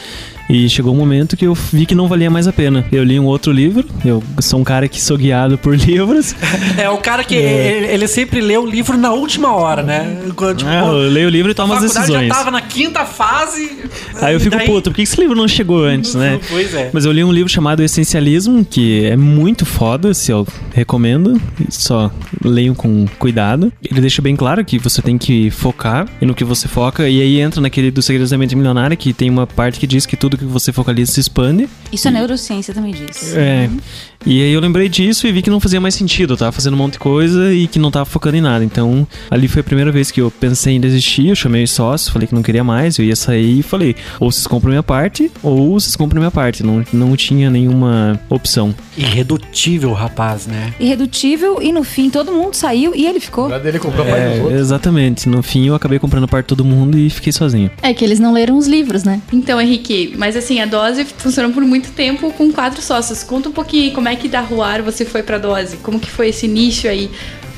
[0.48, 2.84] E chegou um momento que eu vi que não valia mais a pena.
[2.90, 6.34] Eu li um outro livro, eu sou um cara que sou guiado por livros.
[6.78, 10.18] É o cara que ele, ele sempre lê o livro na última hora, né?
[10.34, 12.28] Quando, tipo, Ah, eu leio o livro e tomo as decisões.
[12.28, 13.78] já tava na quinta fase.
[14.22, 16.40] Aí eu fico daí- puto, por que esse livro não chegou antes, né?
[16.48, 16.90] Pois é.
[16.94, 21.40] Mas eu li um livro chamado Essencialismo, que é muito foda, se eu recomendo.
[21.68, 22.10] Só
[22.42, 23.70] leiam com cuidado.
[23.84, 27.06] Ele deixa bem claro que você tem que focar e no que você foca.
[27.08, 30.06] E aí entra naquele do Segredos da Mente Milionária, que tem uma parte que diz
[30.06, 31.68] que tudo que você focaliza se expande.
[31.92, 33.34] Isso a neurociência também diz.
[33.34, 33.68] É.
[34.26, 36.34] E aí eu lembrei disso e vi que não fazia mais sentido.
[36.34, 38.64] Eu tava fazendo um monte de coisa e que não tava focando em nada.
[38.64, 41.28] Então, ali foi a primeira vez que eu pensei em desistir.
[41.28, 42.98] Eu chamei os sócios, falei que não queria mais.
[42.98, 46.62] Eu ia sair e falei: ou vocês compram minha parte, ou vocês compram minha parte.
[46.62, 48.74] Não, não tinha nenhuma opção.
[48.96, 50.72] Irredutível, rapaz, né?
[50.78, 53.48] Irredutível e no fim todo mundo saiu e ele ficou.
[53.48, 54.60] Pra dele comprou dos É, outros.
[54.60, 55.28] exatamente.
[55.28, 57.70] No fim, eu acabei comprando a parte de todo mundo e fiquei sozinho.
[57.82, 59.20] É que eles não leram os livros, né?
[59.32, 63.22] Então, Henrique, mas assim, a Dose funcionou por muito tempo com quatro sócios.
[63.22, 65.76] Conta um pouquinho aí como é que da Ruar você foi pra Dose.
[65.78, 67.10] Como que foi esse início aí?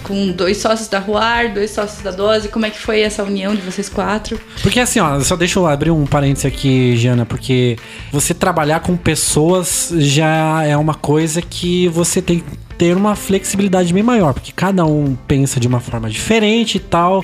[0.03, 2.49] com dois sócios da Ruar, dois sócios da Dose.
[2.49, 4.41] Como é que foi essa união de vocês quatro?
[4.63, 7.77] Porque assim, ó, só deixa eu abrir um parênteses aqui, Jana, porque
[8.11, 12.43] você trabalhar com pessoas já é uma coisa que você tem
[12.77, 17.23] ter uma flexibilidade bem maior, porque cada um pensa de uma forma diferente e tal.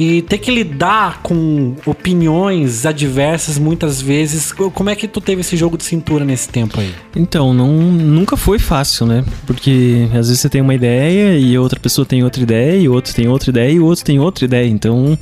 [0.00, 4.50] E ter que lidar com opiniões adversas muitas vezes.
[4.50, 6.90] Como é que tu teve esse jogo de cintura nesse tempo aí?
[7.14, 9.22] Então, não, nunca foi fácil, né?
[9.46, 13.14] Porque às vezes você tem uma ideia e outra pessoa tem outra ideia, e outro
[13.14, 14.66] tem outra ideia, e outro tem outra ideia.
[14.66, 15.18] Então,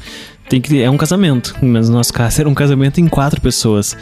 [0.48, 3.96] tem que é um casamento, mas no nosso caso era um casamento em quatro pessoas.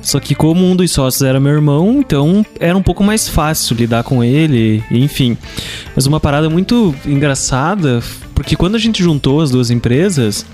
[0.00, 3.76] Só que como um dos sócios era meu irmão, então era um pouco mais fácil
[3.76, 5.36] lidar com ele, enfim.
[5.94, 8.02] Mas uma parada muito engraçada,
[8.34, 10.46] porque quando a gente juntou as duas empresas,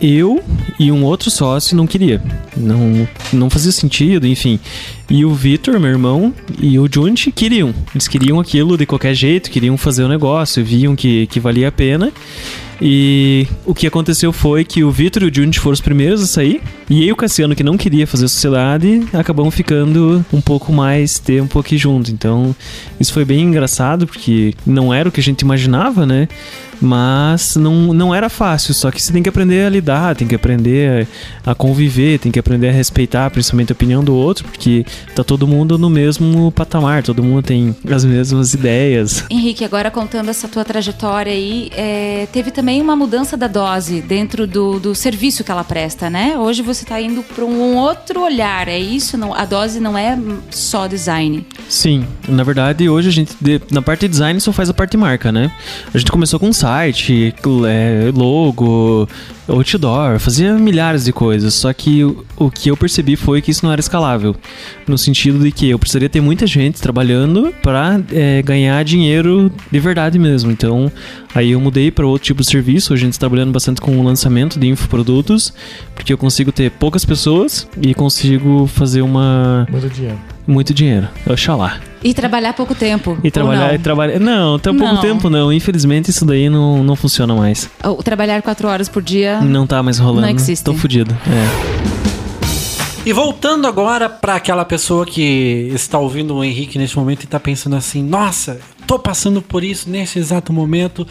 [0.00, 0.42] eu
[0.78, 2.22] e um outro sócio não queria.
[2.56, 4.58] Não, não fazia sentido, enfim.
[5.08, 7.74] E o Vitor, meu irmão, e o Junti queriam.
[7.94, 11.72] Eles queriam aquilo de qualquer jeito, queriam fazer o negócio, viam que, que valia a
[11.72, 12.12] pena.
[12.80, 16.26] E o que aconteceu foi que o Vitor e o Junti foram os primeiros a
[16.26, 16.60] sair.
[16.90, 21.18] E eu e o Cassiano, que não queria fazer sociedade, acabamos ficando um pouco mais
[21.18, 22.10] tempo aqui junto.
[22.10, 22.54] Então,
[22.98, 26.28] isso foi bem engraçado, porque não era o que a gente imaginava, né?
[26.80, 30.34] Mas não, não era fácil, só que você tem que aprender a lidar, tem que
[30.34, 31.06] aprender
[31.44, 34.84] a conviver, tem que aprender a respeitar principalmente a opinião do outro, porque
[35.14, 39.24] tá todo mundo no mesmo patamar, todo mundo tem as mesmas ideias.
[39.30, 44.46] Henrique, agora contando essa tua trajetória aí, é, teve também uma mudança da dose dentro
[44.46, 46.36] do, do serviço que ela presta, né?
[46.38, 49.16] Hoje você tá indo para um outro olhar, é isso?
[49.16, 50.18] Não, a dose não é
[50.50, 51.46] só design.
[51.68, 53.36] Sim, na verdade hoje a gente,
[53.70, 55.50] na parte de design, só faz a parte marca, né?
[55.92, 57.34] A gente começou com site,
[57.66, 59.06] é, logo,
[59.48, 61.54] outdoor, fazia milhares de coisas.
[61.54, 64.34] Só que o, o que eu percebi foi que isso não era escalável.
[64.86, 68.00] No sentido de que eu precisaria ter muita gente trabalhando para
[68.44, 70.50] ganhar dinheiro de verdade mesmo.
[70.50, 70.90] Então,
[71.34, 72.92] aí eu mudei para outro tipo de serviço.
[72.92, 75.52] Hoje a gente está trabalhando bastante com o lançamento de infoprodutos,
[75.94, 80.18] porque eu consigo ter poucas pessoas e consigo fazer uma Muito dinheiro.
[80.46, 81.08] muito dinheiro.
[81.26, 81.78] Oxalá.
[82.02, 83.16] E trabalhar pouco tempo.
[83.24, 83.74] E ou trabalhar não?
[83.74, 84.20] e trabalhar.
[84.20, 85.00] Não, tem pouco Não.
[85.00, 85.50] tempo não.
[85.50, 87.70] Infelizmente isso daí não, não funciona mais.
[87.82, 89.33] Ou trabalhar quatro horas por dia.
[89.42, 90.26] Não tá mais rolando.
[90.26, 90.64] Não existe.
[90.64, 91.16] Tô fudido.
[91.26, 91.84] É.
[93.06, 97.38] E voltando agora para aquela pessoa que está ouvindo o Henrique neste momento e está
[97.38, 101.06] pensando assim: nossa, tô passando por isso nesse exato momento,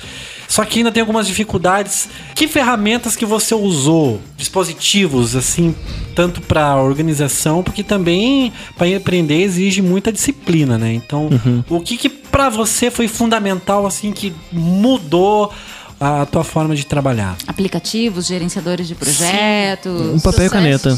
[0.47, 2.09] só que ainda tem algumas dificuldades.
[2.33, 4.19] Que ferramentas que você usou?
[4.36, 5.75] Dispositivos, assim,
[6.15, 10.93] tanto para organização, porque também para empreender exige muita disciplina, né?
[10.93, 11.29] Então,
[11.69, 15.53] o que que para você foi fundamental, assim, que mudou
[15.99, 17.36] a tua forma de trabalhar?
[17.47, 20.01] Aplicativos, gerenciadores de projetos.
[20.15, 20.97] Um papel e caneta.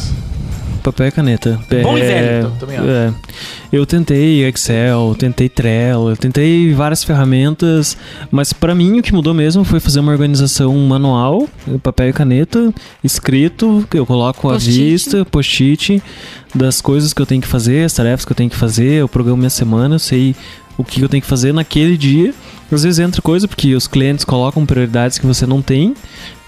[0.84, 1.60] Papel e caneta.
[1.82, 2.88] Bom e velho, também acho.
[2.88, 3.14] é.
[3.72, 7.98] Eu tentei Excel, tentei Trello, eu tentei várias ferramentas,
[8.32, 11.50] mas pra mim o que mudou mesmo foi fazer uma organização manual,
[11.82, 12.72] papel e caneta,
[13.04, 14.78] escrito, que eu coloco à Post-it.
[14.80, 16.02] vista, post-it,
[16.54, 19.08] das coisas que eu tenho que fazer, as tarefas que eu tenho que fazer, eu
[19.10, 20.36] programo minha semana, eu sei
[20.78, 22.32] o que eu tenho que fazer naquele dia.
[22.72, 25.94] Às vezes entra coisa porque os clientes colocam prioridades que você não tem,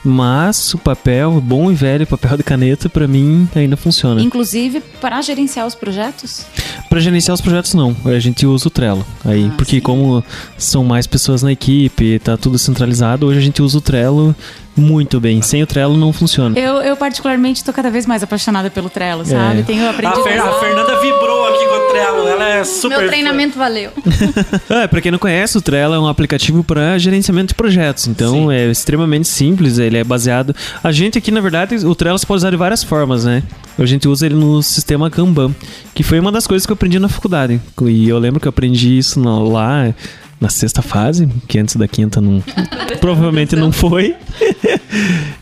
[0.03, 4.21] mas o papel, o bom e velho papel de caneta, pra mim ainda funciona.
[4.21, 6.45] Inclusive para gerenciar os projetos.
[6.89, 7.95] Pra gerenciar os projetos, não.
[8.06, 9.06] A gente usa o Trello.
[9.25, 9.82] Aí, Ah, porque sim.
[9.82, 10.23] como
[10.58, 14.36] são mais pessoas na equipe, tá tudo centralizado, hoje a gente usa o Trello
[14.77, 15.41] muito bem.
[15.41, 16.57] Sem o Trello não funciona.
[16.57, 19.59] Eu, eu particularmente tô cada vez mais apaixonada pelo Trello, sabe?
[19.59, 19.63] É.
[19.63, 20.23] Tenho A, aprendido.
[20.23, 22.97] Fer- a Fernanda vibrou aqui com o Trello, ela é super.
[22.99, 23.91] Meu treinamento valeu.
[24.69, 28.07] É, pra quem não conhece, o Trello é um aplicativo para gerenciamento de projetos.
[28.07, 30.55] Então é extremamente simples, ele é baseado.
[30.83, 33.41] A gente aqui, na verdade, o Trello você pode usar de várias formas, né?
[33.79, 35.53] A gente usa ele no sistema Kanban,
[35.93, 37.59] que foi uma das coisas que eu aprendi na faculdade.
[37.85, 39.93] E eu lembro que eu aprendi isso lá
[40.39, 42.43] na sexta fase, que antes da quinta não.
[43.00, 44.15] provavelmente não foi.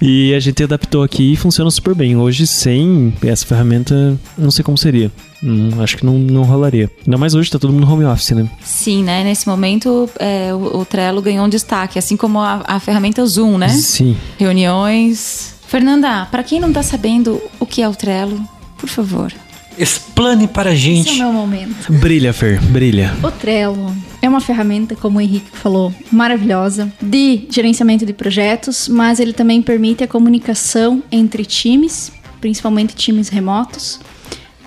[0.01, 2.15] e a gente adaptou aqui e funciona super bem.
[2.15, 5.11] Hoje, sem essa ferramenta, não sei como seria.
[5.43, 6.89] Hum, acho que não, não rolaria.
[7.05, 8.49] Ainda mais hoje, tá todo mundo no home office, né?
[8.61, 9.23] Sim, né?
[9.23, 13.57] Nesse momento é, o, o Trello ganhou um destaque, assim como a, a ferramenta Zoom,
[13.57, 13.69] né?
[13.69, 14.15] Sim.
[14.37, 15.55] Reuniões.
[15.67, 18.41] Fernanda, para quem não tá sabendo o que é o Trello,
[18.77, 19.33] por favor.
[19.77, 21.17] Explane para a Esse é o gente.
[21.19, 21.91] meu momento.
[21.93, 23.13] Brilha, Fer, brilha.
[23.23, 29.19] O Trello é uma ferramenta, como o Henrique falou, maravilhosa de gerenciamento de projetos, mas
[29.19, 33.99] ele também permite a comunicação entre times, principalmente times remotos.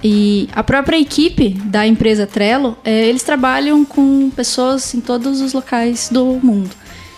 [0.03, 5.53] E a própria equipe da empresa Trello, eh, eles trabalham com pessoas em todos os
[5.53, 6.71] locais do mundo.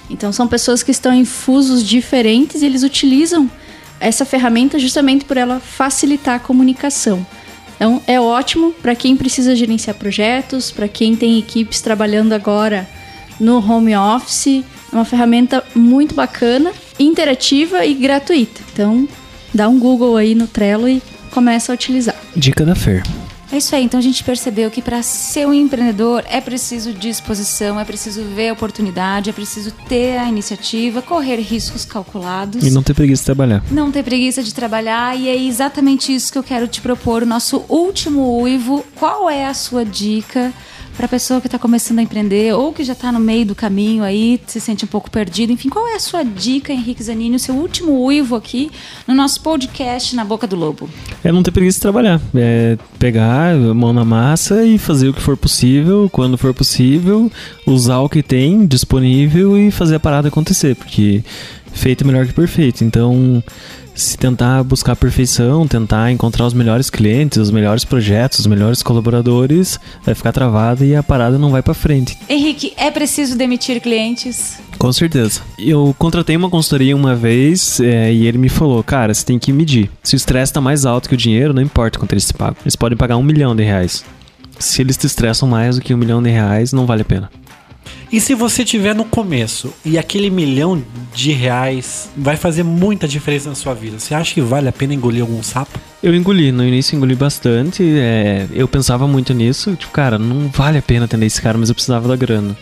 [0.09, 3.51] Então são pessoas que estão em fusos diferentes e eles utilizam
[4.01, 7.25] essa ferramenta justamente por ela facilitar a comunicação.
[7.81, 12.87] Então é ótimo para quem precisa gerenciar projetos, para quem tem equipes trabalhando agora
[13.41, 14.63] no home office,
[14.93, 18.61] É uma ferramenta muito bacana, interativa e gratuita.
[18.71, 19.09] Então,
[19.55, 22.17] dá um Google aí no Trello e começa a utilizar.
[22.37, 23.03] Dica da Fer.
[23.53, 27.81] É isso aí, então a gente percebeu que para ser um empreendedor é preciso disposição,
[27.81, 32.65] é preciso ver a oportunidade, é preciso ter a iniciativa, correr riscos calculados.
[32.65, 33.65] E não ter preguiça de trabalhar.
[33.69, 37.27] Não ter preguiça de trabalhar, e é exatamente isso que eu quero te propor, o
[37.27, 38.85] nosso último uivo.
[38.95, 40.53] Qual é a sua dica
[41.01, 43.55] para a pessoa que está começando a empreender ou que já está no meio do
[43.55, 45.51] caminho aí, se sente um pouco perdido?
[45.51, 48.71] Enfim, qual é a sua dica, Henrique Zanini, o seu último uivo aqui
[49.09, 50.91] no nosso podcast Na Boca do Lobo?
[51.25, 52.21] É não ter preguiça de trabalhar.
[52.35, 57.33] É pegar a mão na massa e fazer o que for possível, quando for possível,
[57.67, 61.25] usar o que tem disponível e fazer a parada acontecer, porque
[61.73, 62.85] feito é melhor que perfeito.
[62.85, 63.43] Então,
[64.01, 68.83] se tentar buscar a perfeição, tentar encontrar os melhores clientes, os melhores projetos, os melhores
[68.83, 72.17] colaboradores, vai ficar travado e a parada não vai para frente.
[72.29, 74.59] Henrique, é preciso demitir clientes?
[74.79, 75.43] Com certeza.
[75.59, 79.53] Eu contratei uma consultoria uma vez é, e ele me falou, cara, você tem que
[79.53, 79.91] medir.
[80.03, 82.57] Se o estresse tá mais alto que o dinheiro, não importa quanto eles te pagam.
[82.63, 84.05] Eles podem pagar um milhão de reais.
[84.59, 87.31] Se eles te estressam mais do que um milhão de reais, não vale a pena.
[88.13, 90.83] E se você tiver no começo e aquele milhão
[91.15, 94.95] de reais vai fazer muita diferença na sua vida, você acha que vale a pena
[94.95, 95.79] engolir algum sapo?
[96.03, 97.85] Eu engoli, no início engoli bastante.
[97.85, 99.77] é, eu pensava muito nisso.
[99.77, 102.57] Tipo, cara, não vale a pena atender esse cara, mas eu precisava da grana.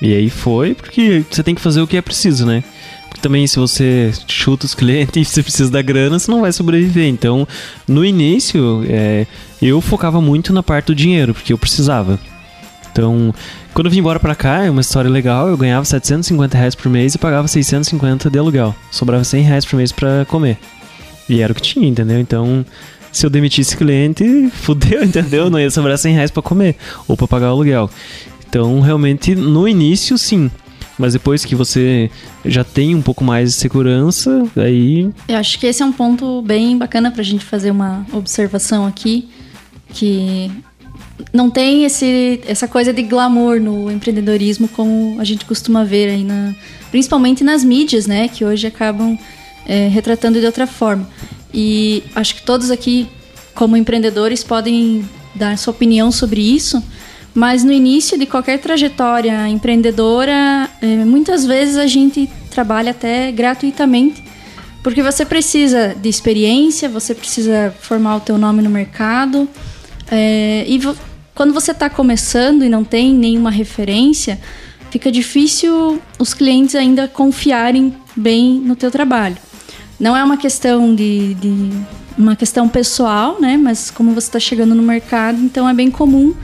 [0.00, 2.62] E aí foi, porque você tem que fazer o que é preciso, né?
[3.08, 6.52] Porque também se você chuta os clientes e você precisa da grana, você não vai
[6.52, 7.08] sobreviver.
[7.08, 7.46] Então,
[7.86, 9.26] no início, é,
[9.60, 12.18] eu focava muito na parte do dinheiro, porque eu precisava.
[12.92, 13.34] Então,
[13.78, 16.90] quando eu vim embora pra cá, é uma história legal, eu ganhava 750 reais por
[16.90, 18.74] mês e pagava 650 de aluguel.
[18.90, 20.58] Sobrava 100 reais por mês pra comer.
[21.28, 22.18] E era o que tinha, entendeu?
[22.18, 22.66] Então,
[23.12, 25.48] se eu demitisse cliente, fudeu, entendeu?
[25.48, 26.74] Não ia sobrar 100 reais pra comer
[27.06, 27.88] ou pra pagar o aluguel.
[28.48, 30.50] Então, realmente, no início, sim.
[30.98, 32.10] Mas depois que você
[32.44, 36.42] já tem um pouco mais de segurança, aí Eu acho que esse é um ponto
[36.42, 39.28] bem bacana pra gente fazer uma observação aqui,
[39.94, 40.50] que
[41.32, 46.24] não tem esse, essa coisa de glamour no empreendedorismo como a gente costuma ver aí,
[46.24, 46.54] na,
[46.90, 49.18] principalmente nas mídias, né, que hoje acabam
[49.66, 51.08] é, retratando de outra forma.
[51.52, 53.08] E acho que todos aqui,
[53.54, 55.04] como empreendedores, podem
[55.34, 56.82] dar sua opinião sobre isso,
[57.34, 64.22] mas no início de qualquer trajetória empreendedora, é, muitas vezes a gente trabalha até gratuitamente
[64.82, 69.48] porque você precisa de experiência, você precisa formar o teu nome no mercado.
[70.10, 70.78] é, e
[71.38, 74.40] quando você está começando e não tem nenhuma referência,
[74.90, 79.36] fica difícil os clientes ainda confiarem bem no teu trabalho.
[80.00, 81.70] Não é uma questão de, de-
[82.18, 83.56] uma questão pessoal, né?
[83.56, 86.34] Mas como você está chegando no mercado, então é bem comum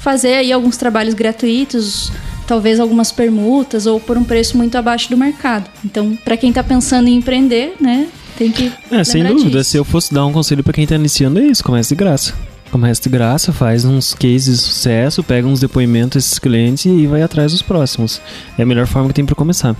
[0.00, 2.10] fazer aí alguns trabalhos gratuitos,
[2.44, 5.70] talvez algumas permutas ou por um preço muito abaixo do mercado.
[5.84, 9.58] Então, para quem está pensando em empreender, né, tem que É, sem dúvida.
[9.58, 9.70] disso.
[9.70, 12.34] Se eu fosse dar um conselho pra quem tá iniciando, é isso: comece de graça.
[12.70, 17.20] Comece de graça, faz uns cases de sucesso, pega uns depoimentos desses clientes e vai
[17.20, 18.20] atrás dos próximos.
[18.56, 19.74] É a melhor forma que tem pra começar.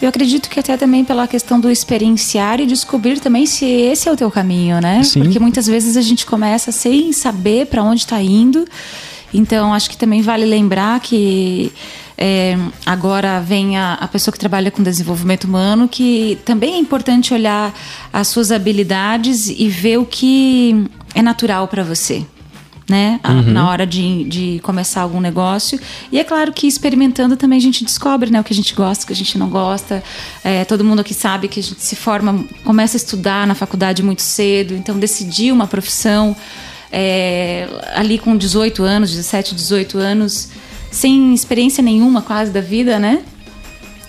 [0.00, 4.12] Eu acredito que até também pela questão do experienciar e descobrir também se esse é
[4.12, 5.02] o teu caminho, né?
[5.02, 5.20] Sim.
[5.20, 8.64] Porque muitas vezes a gente começa sem saber para onde está indo.
[9.32, 11.72] Então, acho que também vale lembrar que
[12.22, 17.32] é, agora vem a, a pessoa que trabalha com desenvolvimento humano, que também é importante
[17.32, 17.72] olhar
[18.12, 22.24] as suas habilidades e ver o que é natural para você
[22.88, 23.20] né?
[23.22, 25.78] A- Na hora de, de começar algum negócio.
[26.10, 28.40] E é claro que experimentando também a gente descobre, né?
[28.40, 30.02] O que a gente gosta, o que a gente não gosta.
[30.42, 34.02] É, todo mundo aqui sabe que a gente se forma, começa a estudar na faculdade
[34.02, 34.74] muito cedo.
[34.74, 36.34] Então, decidir uma profissão
[36.90, 40.48] é, ali com 18 anos, 17, 18 anos,
[40.90, 43.22] sem experiência nenhuma quase da vida, né?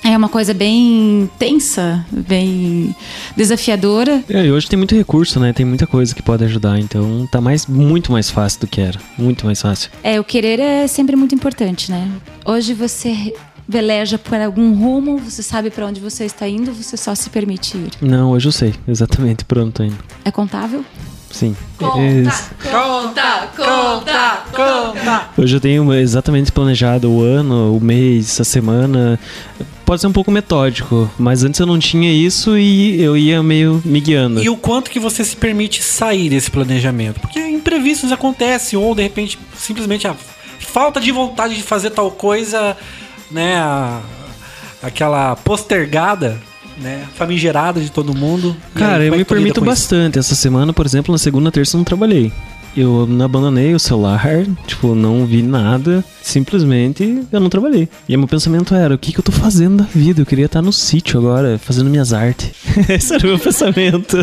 [0.03, 2.95] É uma coisa bem tensa, bem
[3.37, 4.23] desafiadora.
[4.29, 5.53] É, e hoje tem muito recurso, né?
[5.53, 6.79] Tem muita coisa que pode ajudar.
[6.79, 8.99] Então tá mais, muito mais fácil do que era.
[9.17, 9.91] Muito mais fácil.
[10.03, 12.09] É, o querer é sempre muito importante, né?
[12.45, 13.33] Hoje você
[13.67, 17.77] veleja por algum rumo, você sabe pra onde você está indo, você só se permite
[17.77, 17.91] ir.
[18.01, 18.73] Não, hoje eu sei.
[18.87, 19.45] Exatamente.
[19.45, 19.97] Pronto, tô indo.
[20.25, 20.83] É contável?
[21.29, 21.55] Sim.
[22.27, 25.29] Esse- Conta, conta, conta.
[25.37, 29.17] Hoje eu tenho exatamente planejado o ano, o mês, a semana.
[29.91, 33.81] Pode ser um pouco metódico, mas antes eu não tinha isso e eu ia meio
[33.83, 34.41] me guiando.
[34.41, 37.19] E o quanto que você se permite sair desse planejamento?
[37.19, 40.15] Porque imprevistos acontecem, ou de repente, simplesmente a
[40.59, 42.77] falta de vontade de fazer tal coisa,
[43.29, 43.57] né?
[43.57, 43.99] a-
[44.81, 46.41] aquela postergada,
[46.77, 47.05] né?
[47.15, 48.55] Famigerada de todo mundo.
[48.73, 49.65] Cara, eu é me permito isso?
[49.65, 50.17] bastante.
[50.17, 52.31] Essa semana, por exemplo, na segunda, terça eu não trabalhei.
[52.77, 54.25] eu não abandonei o celular,
[54.65, 56.01] tipo, não vi nada.
[56.21, 57.89] Simplesmente eu não trabalhei.
[58.07, 60.21] E meu pensamento era: o que, que eu tô fazendo da vida?
[60.21, 62.51] Eu queria estar no sítio agora, fazendo minhas artes.
[62.89, 64.17] Esse era o meu pensamento.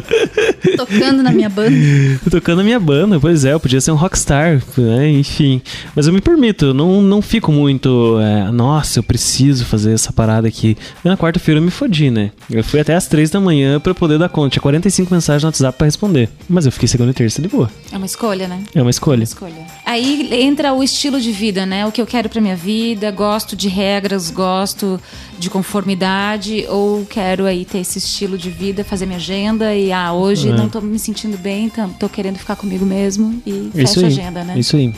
[0.77, 1.77] Tocando na minha banda.
[2.31, 5.11] Tocando a minha banda, pois é, eu podia ser um rockstar, né?
[5.11, 5.61] enfim.
[5.95, 10.13] Mas eu me permito, eu não, não fico muito, é, nossa, eu preciso fazer essa
[10.13, 10.77] parada aqui.
[11.05, 12.31] Na quarta-feira eu me fodi, né?
[12.51, 14.51] Eu fui até às três da manhã pra poder dar conta.
[14.51, 16.29] Tinha 45 mensagens no WhatsApp pra responder.
[16.49, 17.71] Mas eu fiquei segunda e terça de boa.
[17.93, 18.63] É uma escolha, né?
[18.75, 19.23] É uma escolha.
[19.23, 19.67] Escolha.
[19.85, 21.87] Aí entra o estilo de vida, né?
[21.89, 25.01] O que eu quero pra minha vida, gosto de regras, gosto
[25.39, 30.13] de conformidade, ou quero aí ter esse estilo de vida, fazer minha agenda e ah,
[30.13, 30.53] hoje É.
[30.53, 34.45] não tô me sentindo bem, então tô querendo ficar comigo mesmo e fecha a agenda,
[34.45, 34.59] né?
[34.59, 34.95] Isso aí.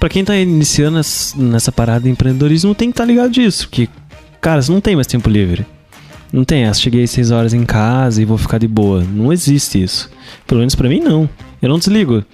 [0.00, 3.68] Pra quem tá iniciando ness- nessa parada de empreendedorismo, tem que estar ligado disso.
[3.70, 3.88] Que,
[4.40, 5.66] cara, você não tem mais tempo livre.
[6.32, 9.04] Não tem, ah, cheguei às 6 horas em casa e vou ficar de boa.
[9.04, 10.08] Não existe isso.
[10.46, 11.28] Pelo menos pra mim, não.
[11.60, 12.24] Eu não desligo.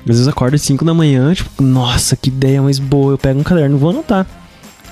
[0.00, 3.12] Às vezes eu acordo às 5 da manhã, tipo, nossa, que ideia mais boa.
[3.12, 4.26] Eu pego um caderno e vou anotar.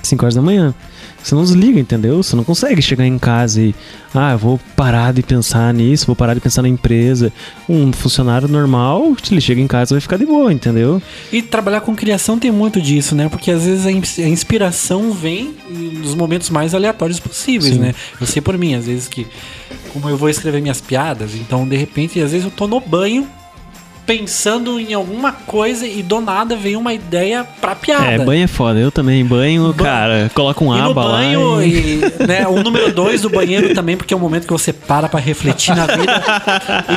[0.01, 0.73] 5 horas da manhã.
[1.21, 2.23] Você não desliga, entendeu?
[2.23, 3.75] Você não consegue chegar em casa e,
[4.13, 7.31] ah, eu vou parar de pensar nisso, vou parar de pensar na empresa.
[7.67, 11.01] Um funcionário normal, ele chega em casa vai ficar de boa, entendeu?
[11.31, 13.27] E trabalhar com criação tem muito disso, né?
[13.27, 17.81] Porque às vezes a inspiração vem nos momentos mais aleatórios possíveis, Sim.
[17.81, 17.93] né?
[18.19, 19.27] Eu sei por mim, às vezes que,
[19.91, 23.27] como eu vou escrever minhas piadas, então de repente, às vezes eu tô no banho
[24.09, 28.07] pensando em alguma coisa e do nada vem uma ideia pra piada.
[28.07, 28.79] É, banho é foda.
[28.79, 31.11] Eu também banho, Ba- cara, coloca um E no aba lá.
[31.19, 34.51] banho, e- e, né, o número dois do banheiro também, porque é o momento que
[34.51, 36.11] você para pra refletir na vida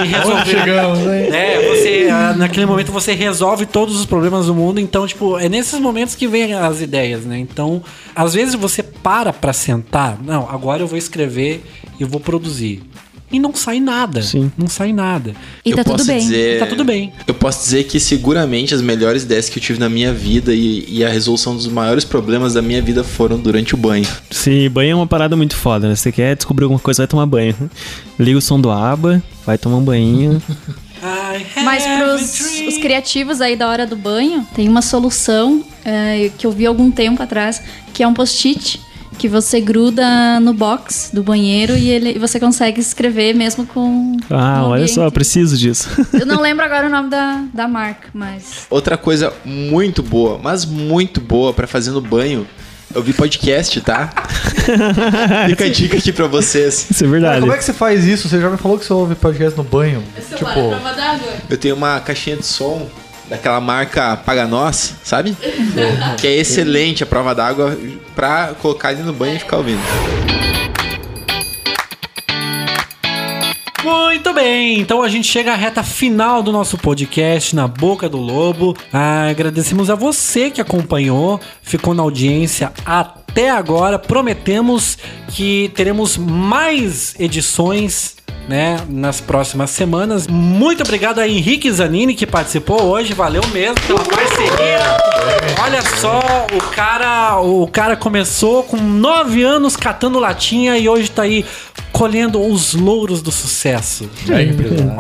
[0.03, 0.47] e resolver.
[0.47, 1.29] chegamos, hein?
[1.35, 5.51] É, você, ah, naquele momento você resolve todos os problemas do mundo, então, tipo, é
[5.51, 7.39] nesses momentos que vem as ideias, né?
[7.39, 7.83] Então,
[8.17, 11.63] às vezes você para pra sentar, não, agora eu vou escrever
[12.01, 12.83] e eu vou produzir.
[13.33, 14.21] E não sai nada.
[14.23, 14.53] Sim.
[14.59, 15.35] Não sai nada.
[15.65, 16.19] E Eu tá tudo posso bem.
[16.19, 17.13] dizer- Tá tudo bem.
[17.27, 20.85] Eu posso dizer que seguramente as melhores ideias que eu tive na minha vida e,
[20.89, 24.07] e a resolução dos maiores problemas da minha vida foram durante o banho.
[24.31, 25.95] Sim, banho é uma parada muito foda, né?
[25.97, 27.57] Você quer descobrir alguma coisa, vai tomar banho.
[28.19, 30.41] Liga o som do aba, vai tomar um banhinho.
[31.65, 36.53] Mas pros os criativos aí da hora do banho, tem uma solução é, que eu
[36.53, 37.61] vi algum tempo atrás,
[37.93, 38.81] que é um post-it
[39.23, 44.17] que você gruda no box do banheiro e ele, e você consegue escrever mesmo com.
[44.29, 45.89] Ah, olha só, eu preciso disso.
[46.13, 48.67] Eu não lembro agora o nome da, da marca, mas.
[48.69, 52.45] Outra coisa muito boa, mas muito boa pra fazer no banho.
[52.93, 54.13] Eu vi podcast, tá?
[55.49, 56.91] Fica a dica aqui pra vocês.
[56.91, 57.41] Isso é Cara, verdade.
[57.43, 58.29] como é que você faz isso?
[58.29, 60.03] Você já me falou que você ouve podcast no banho.
[60.37, 60.51] tipo,
[61.49, 62.89] Eu tenho uma caixinha de som
[63.33, 65.35] daquela marca Paga Nós, sabe?
[66.19, 67.79] que é excelente a prova d'água
[68.15, 69.81] pra colocar ali no banho e ficar ouvindo.
[73.83, 78.19] Muito bem, então a gente chega à reta final do nosso podcast na Boca do
[78.19, 78.77] Lobo.
[78.93, 83.99] Ah, agradecemos a você que acompanhou, ficou na audiência até agora.
[83.99, 88.17] Prometemos que teremos mais edições.
[88.49, 90.27] Né, nas próximas semanas.
[90.27, 93.15] Muito obrigado a Henrique Zanini que participou hoje.
[93.15, 94.81] Valeu mesmo pela parceria.
[95.63, 96.21] Olha só,
[96.53, 101.45] o cara, o cara começou com nove anos catando latinha e hoje tá aí
[101.93, 104.09] colhendo os louros do sucesso.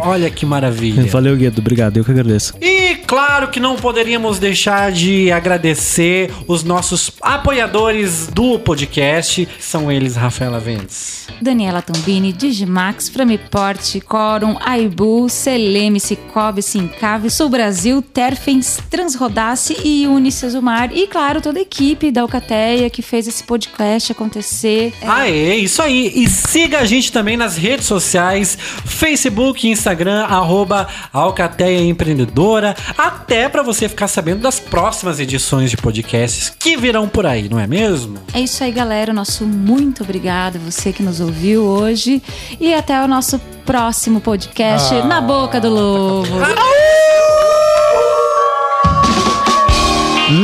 [0.04, 1.04] Olha que maravilha.
[1.10, 1.58] Valeu, Guedo.
[1.58, 1.96] Obrigado.
[1.96, 2.54] Eu que agradeço.
[2.60, 9.48] E claro que não poderíamos deixar de agradecer os nossos apoiadores do podcast.
[9.58, 11.26] São eles, Rafaela Vendes.
[11.40, 20.90] Daniela Tombini, Digimax, Framiport, Corum, Aibu, Seleme, Cicobi, Sincave, Sul Brasil, Terfens, Transrodace e Unicesumar.
[20.92, 24.92] E, claro, toda a equipe da Alcateia que fez esse podcast acontecer.
[25.00, 26.12] É, Aê, isso aí.
[26.14, 33.48] E siga a gente também nas redes sociais, Facebook e Instagram, arroba Alcateia Empreendedora, até
[33.48, 37.68] pra você ficar sabendo das próximas edições de podcasts que virão por aí, não é
[37.68, 38.18] mesmo?
[38.34, 39.12] É isso aí, galera.
[39.12, 42.20] Nosso muito obrigado, você que nos ouviu hoje.
[42.60, 46.28] E até o nosso próximo podcast Na Boca do Lobo.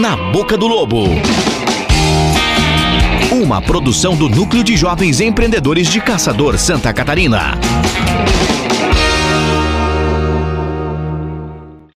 [0.01, 1.05] Na Boca do Lobo.
[3.49, 7.59] Uma produção do Núcleo de Jovens Empreendedores de Caçador, Santa Catarina.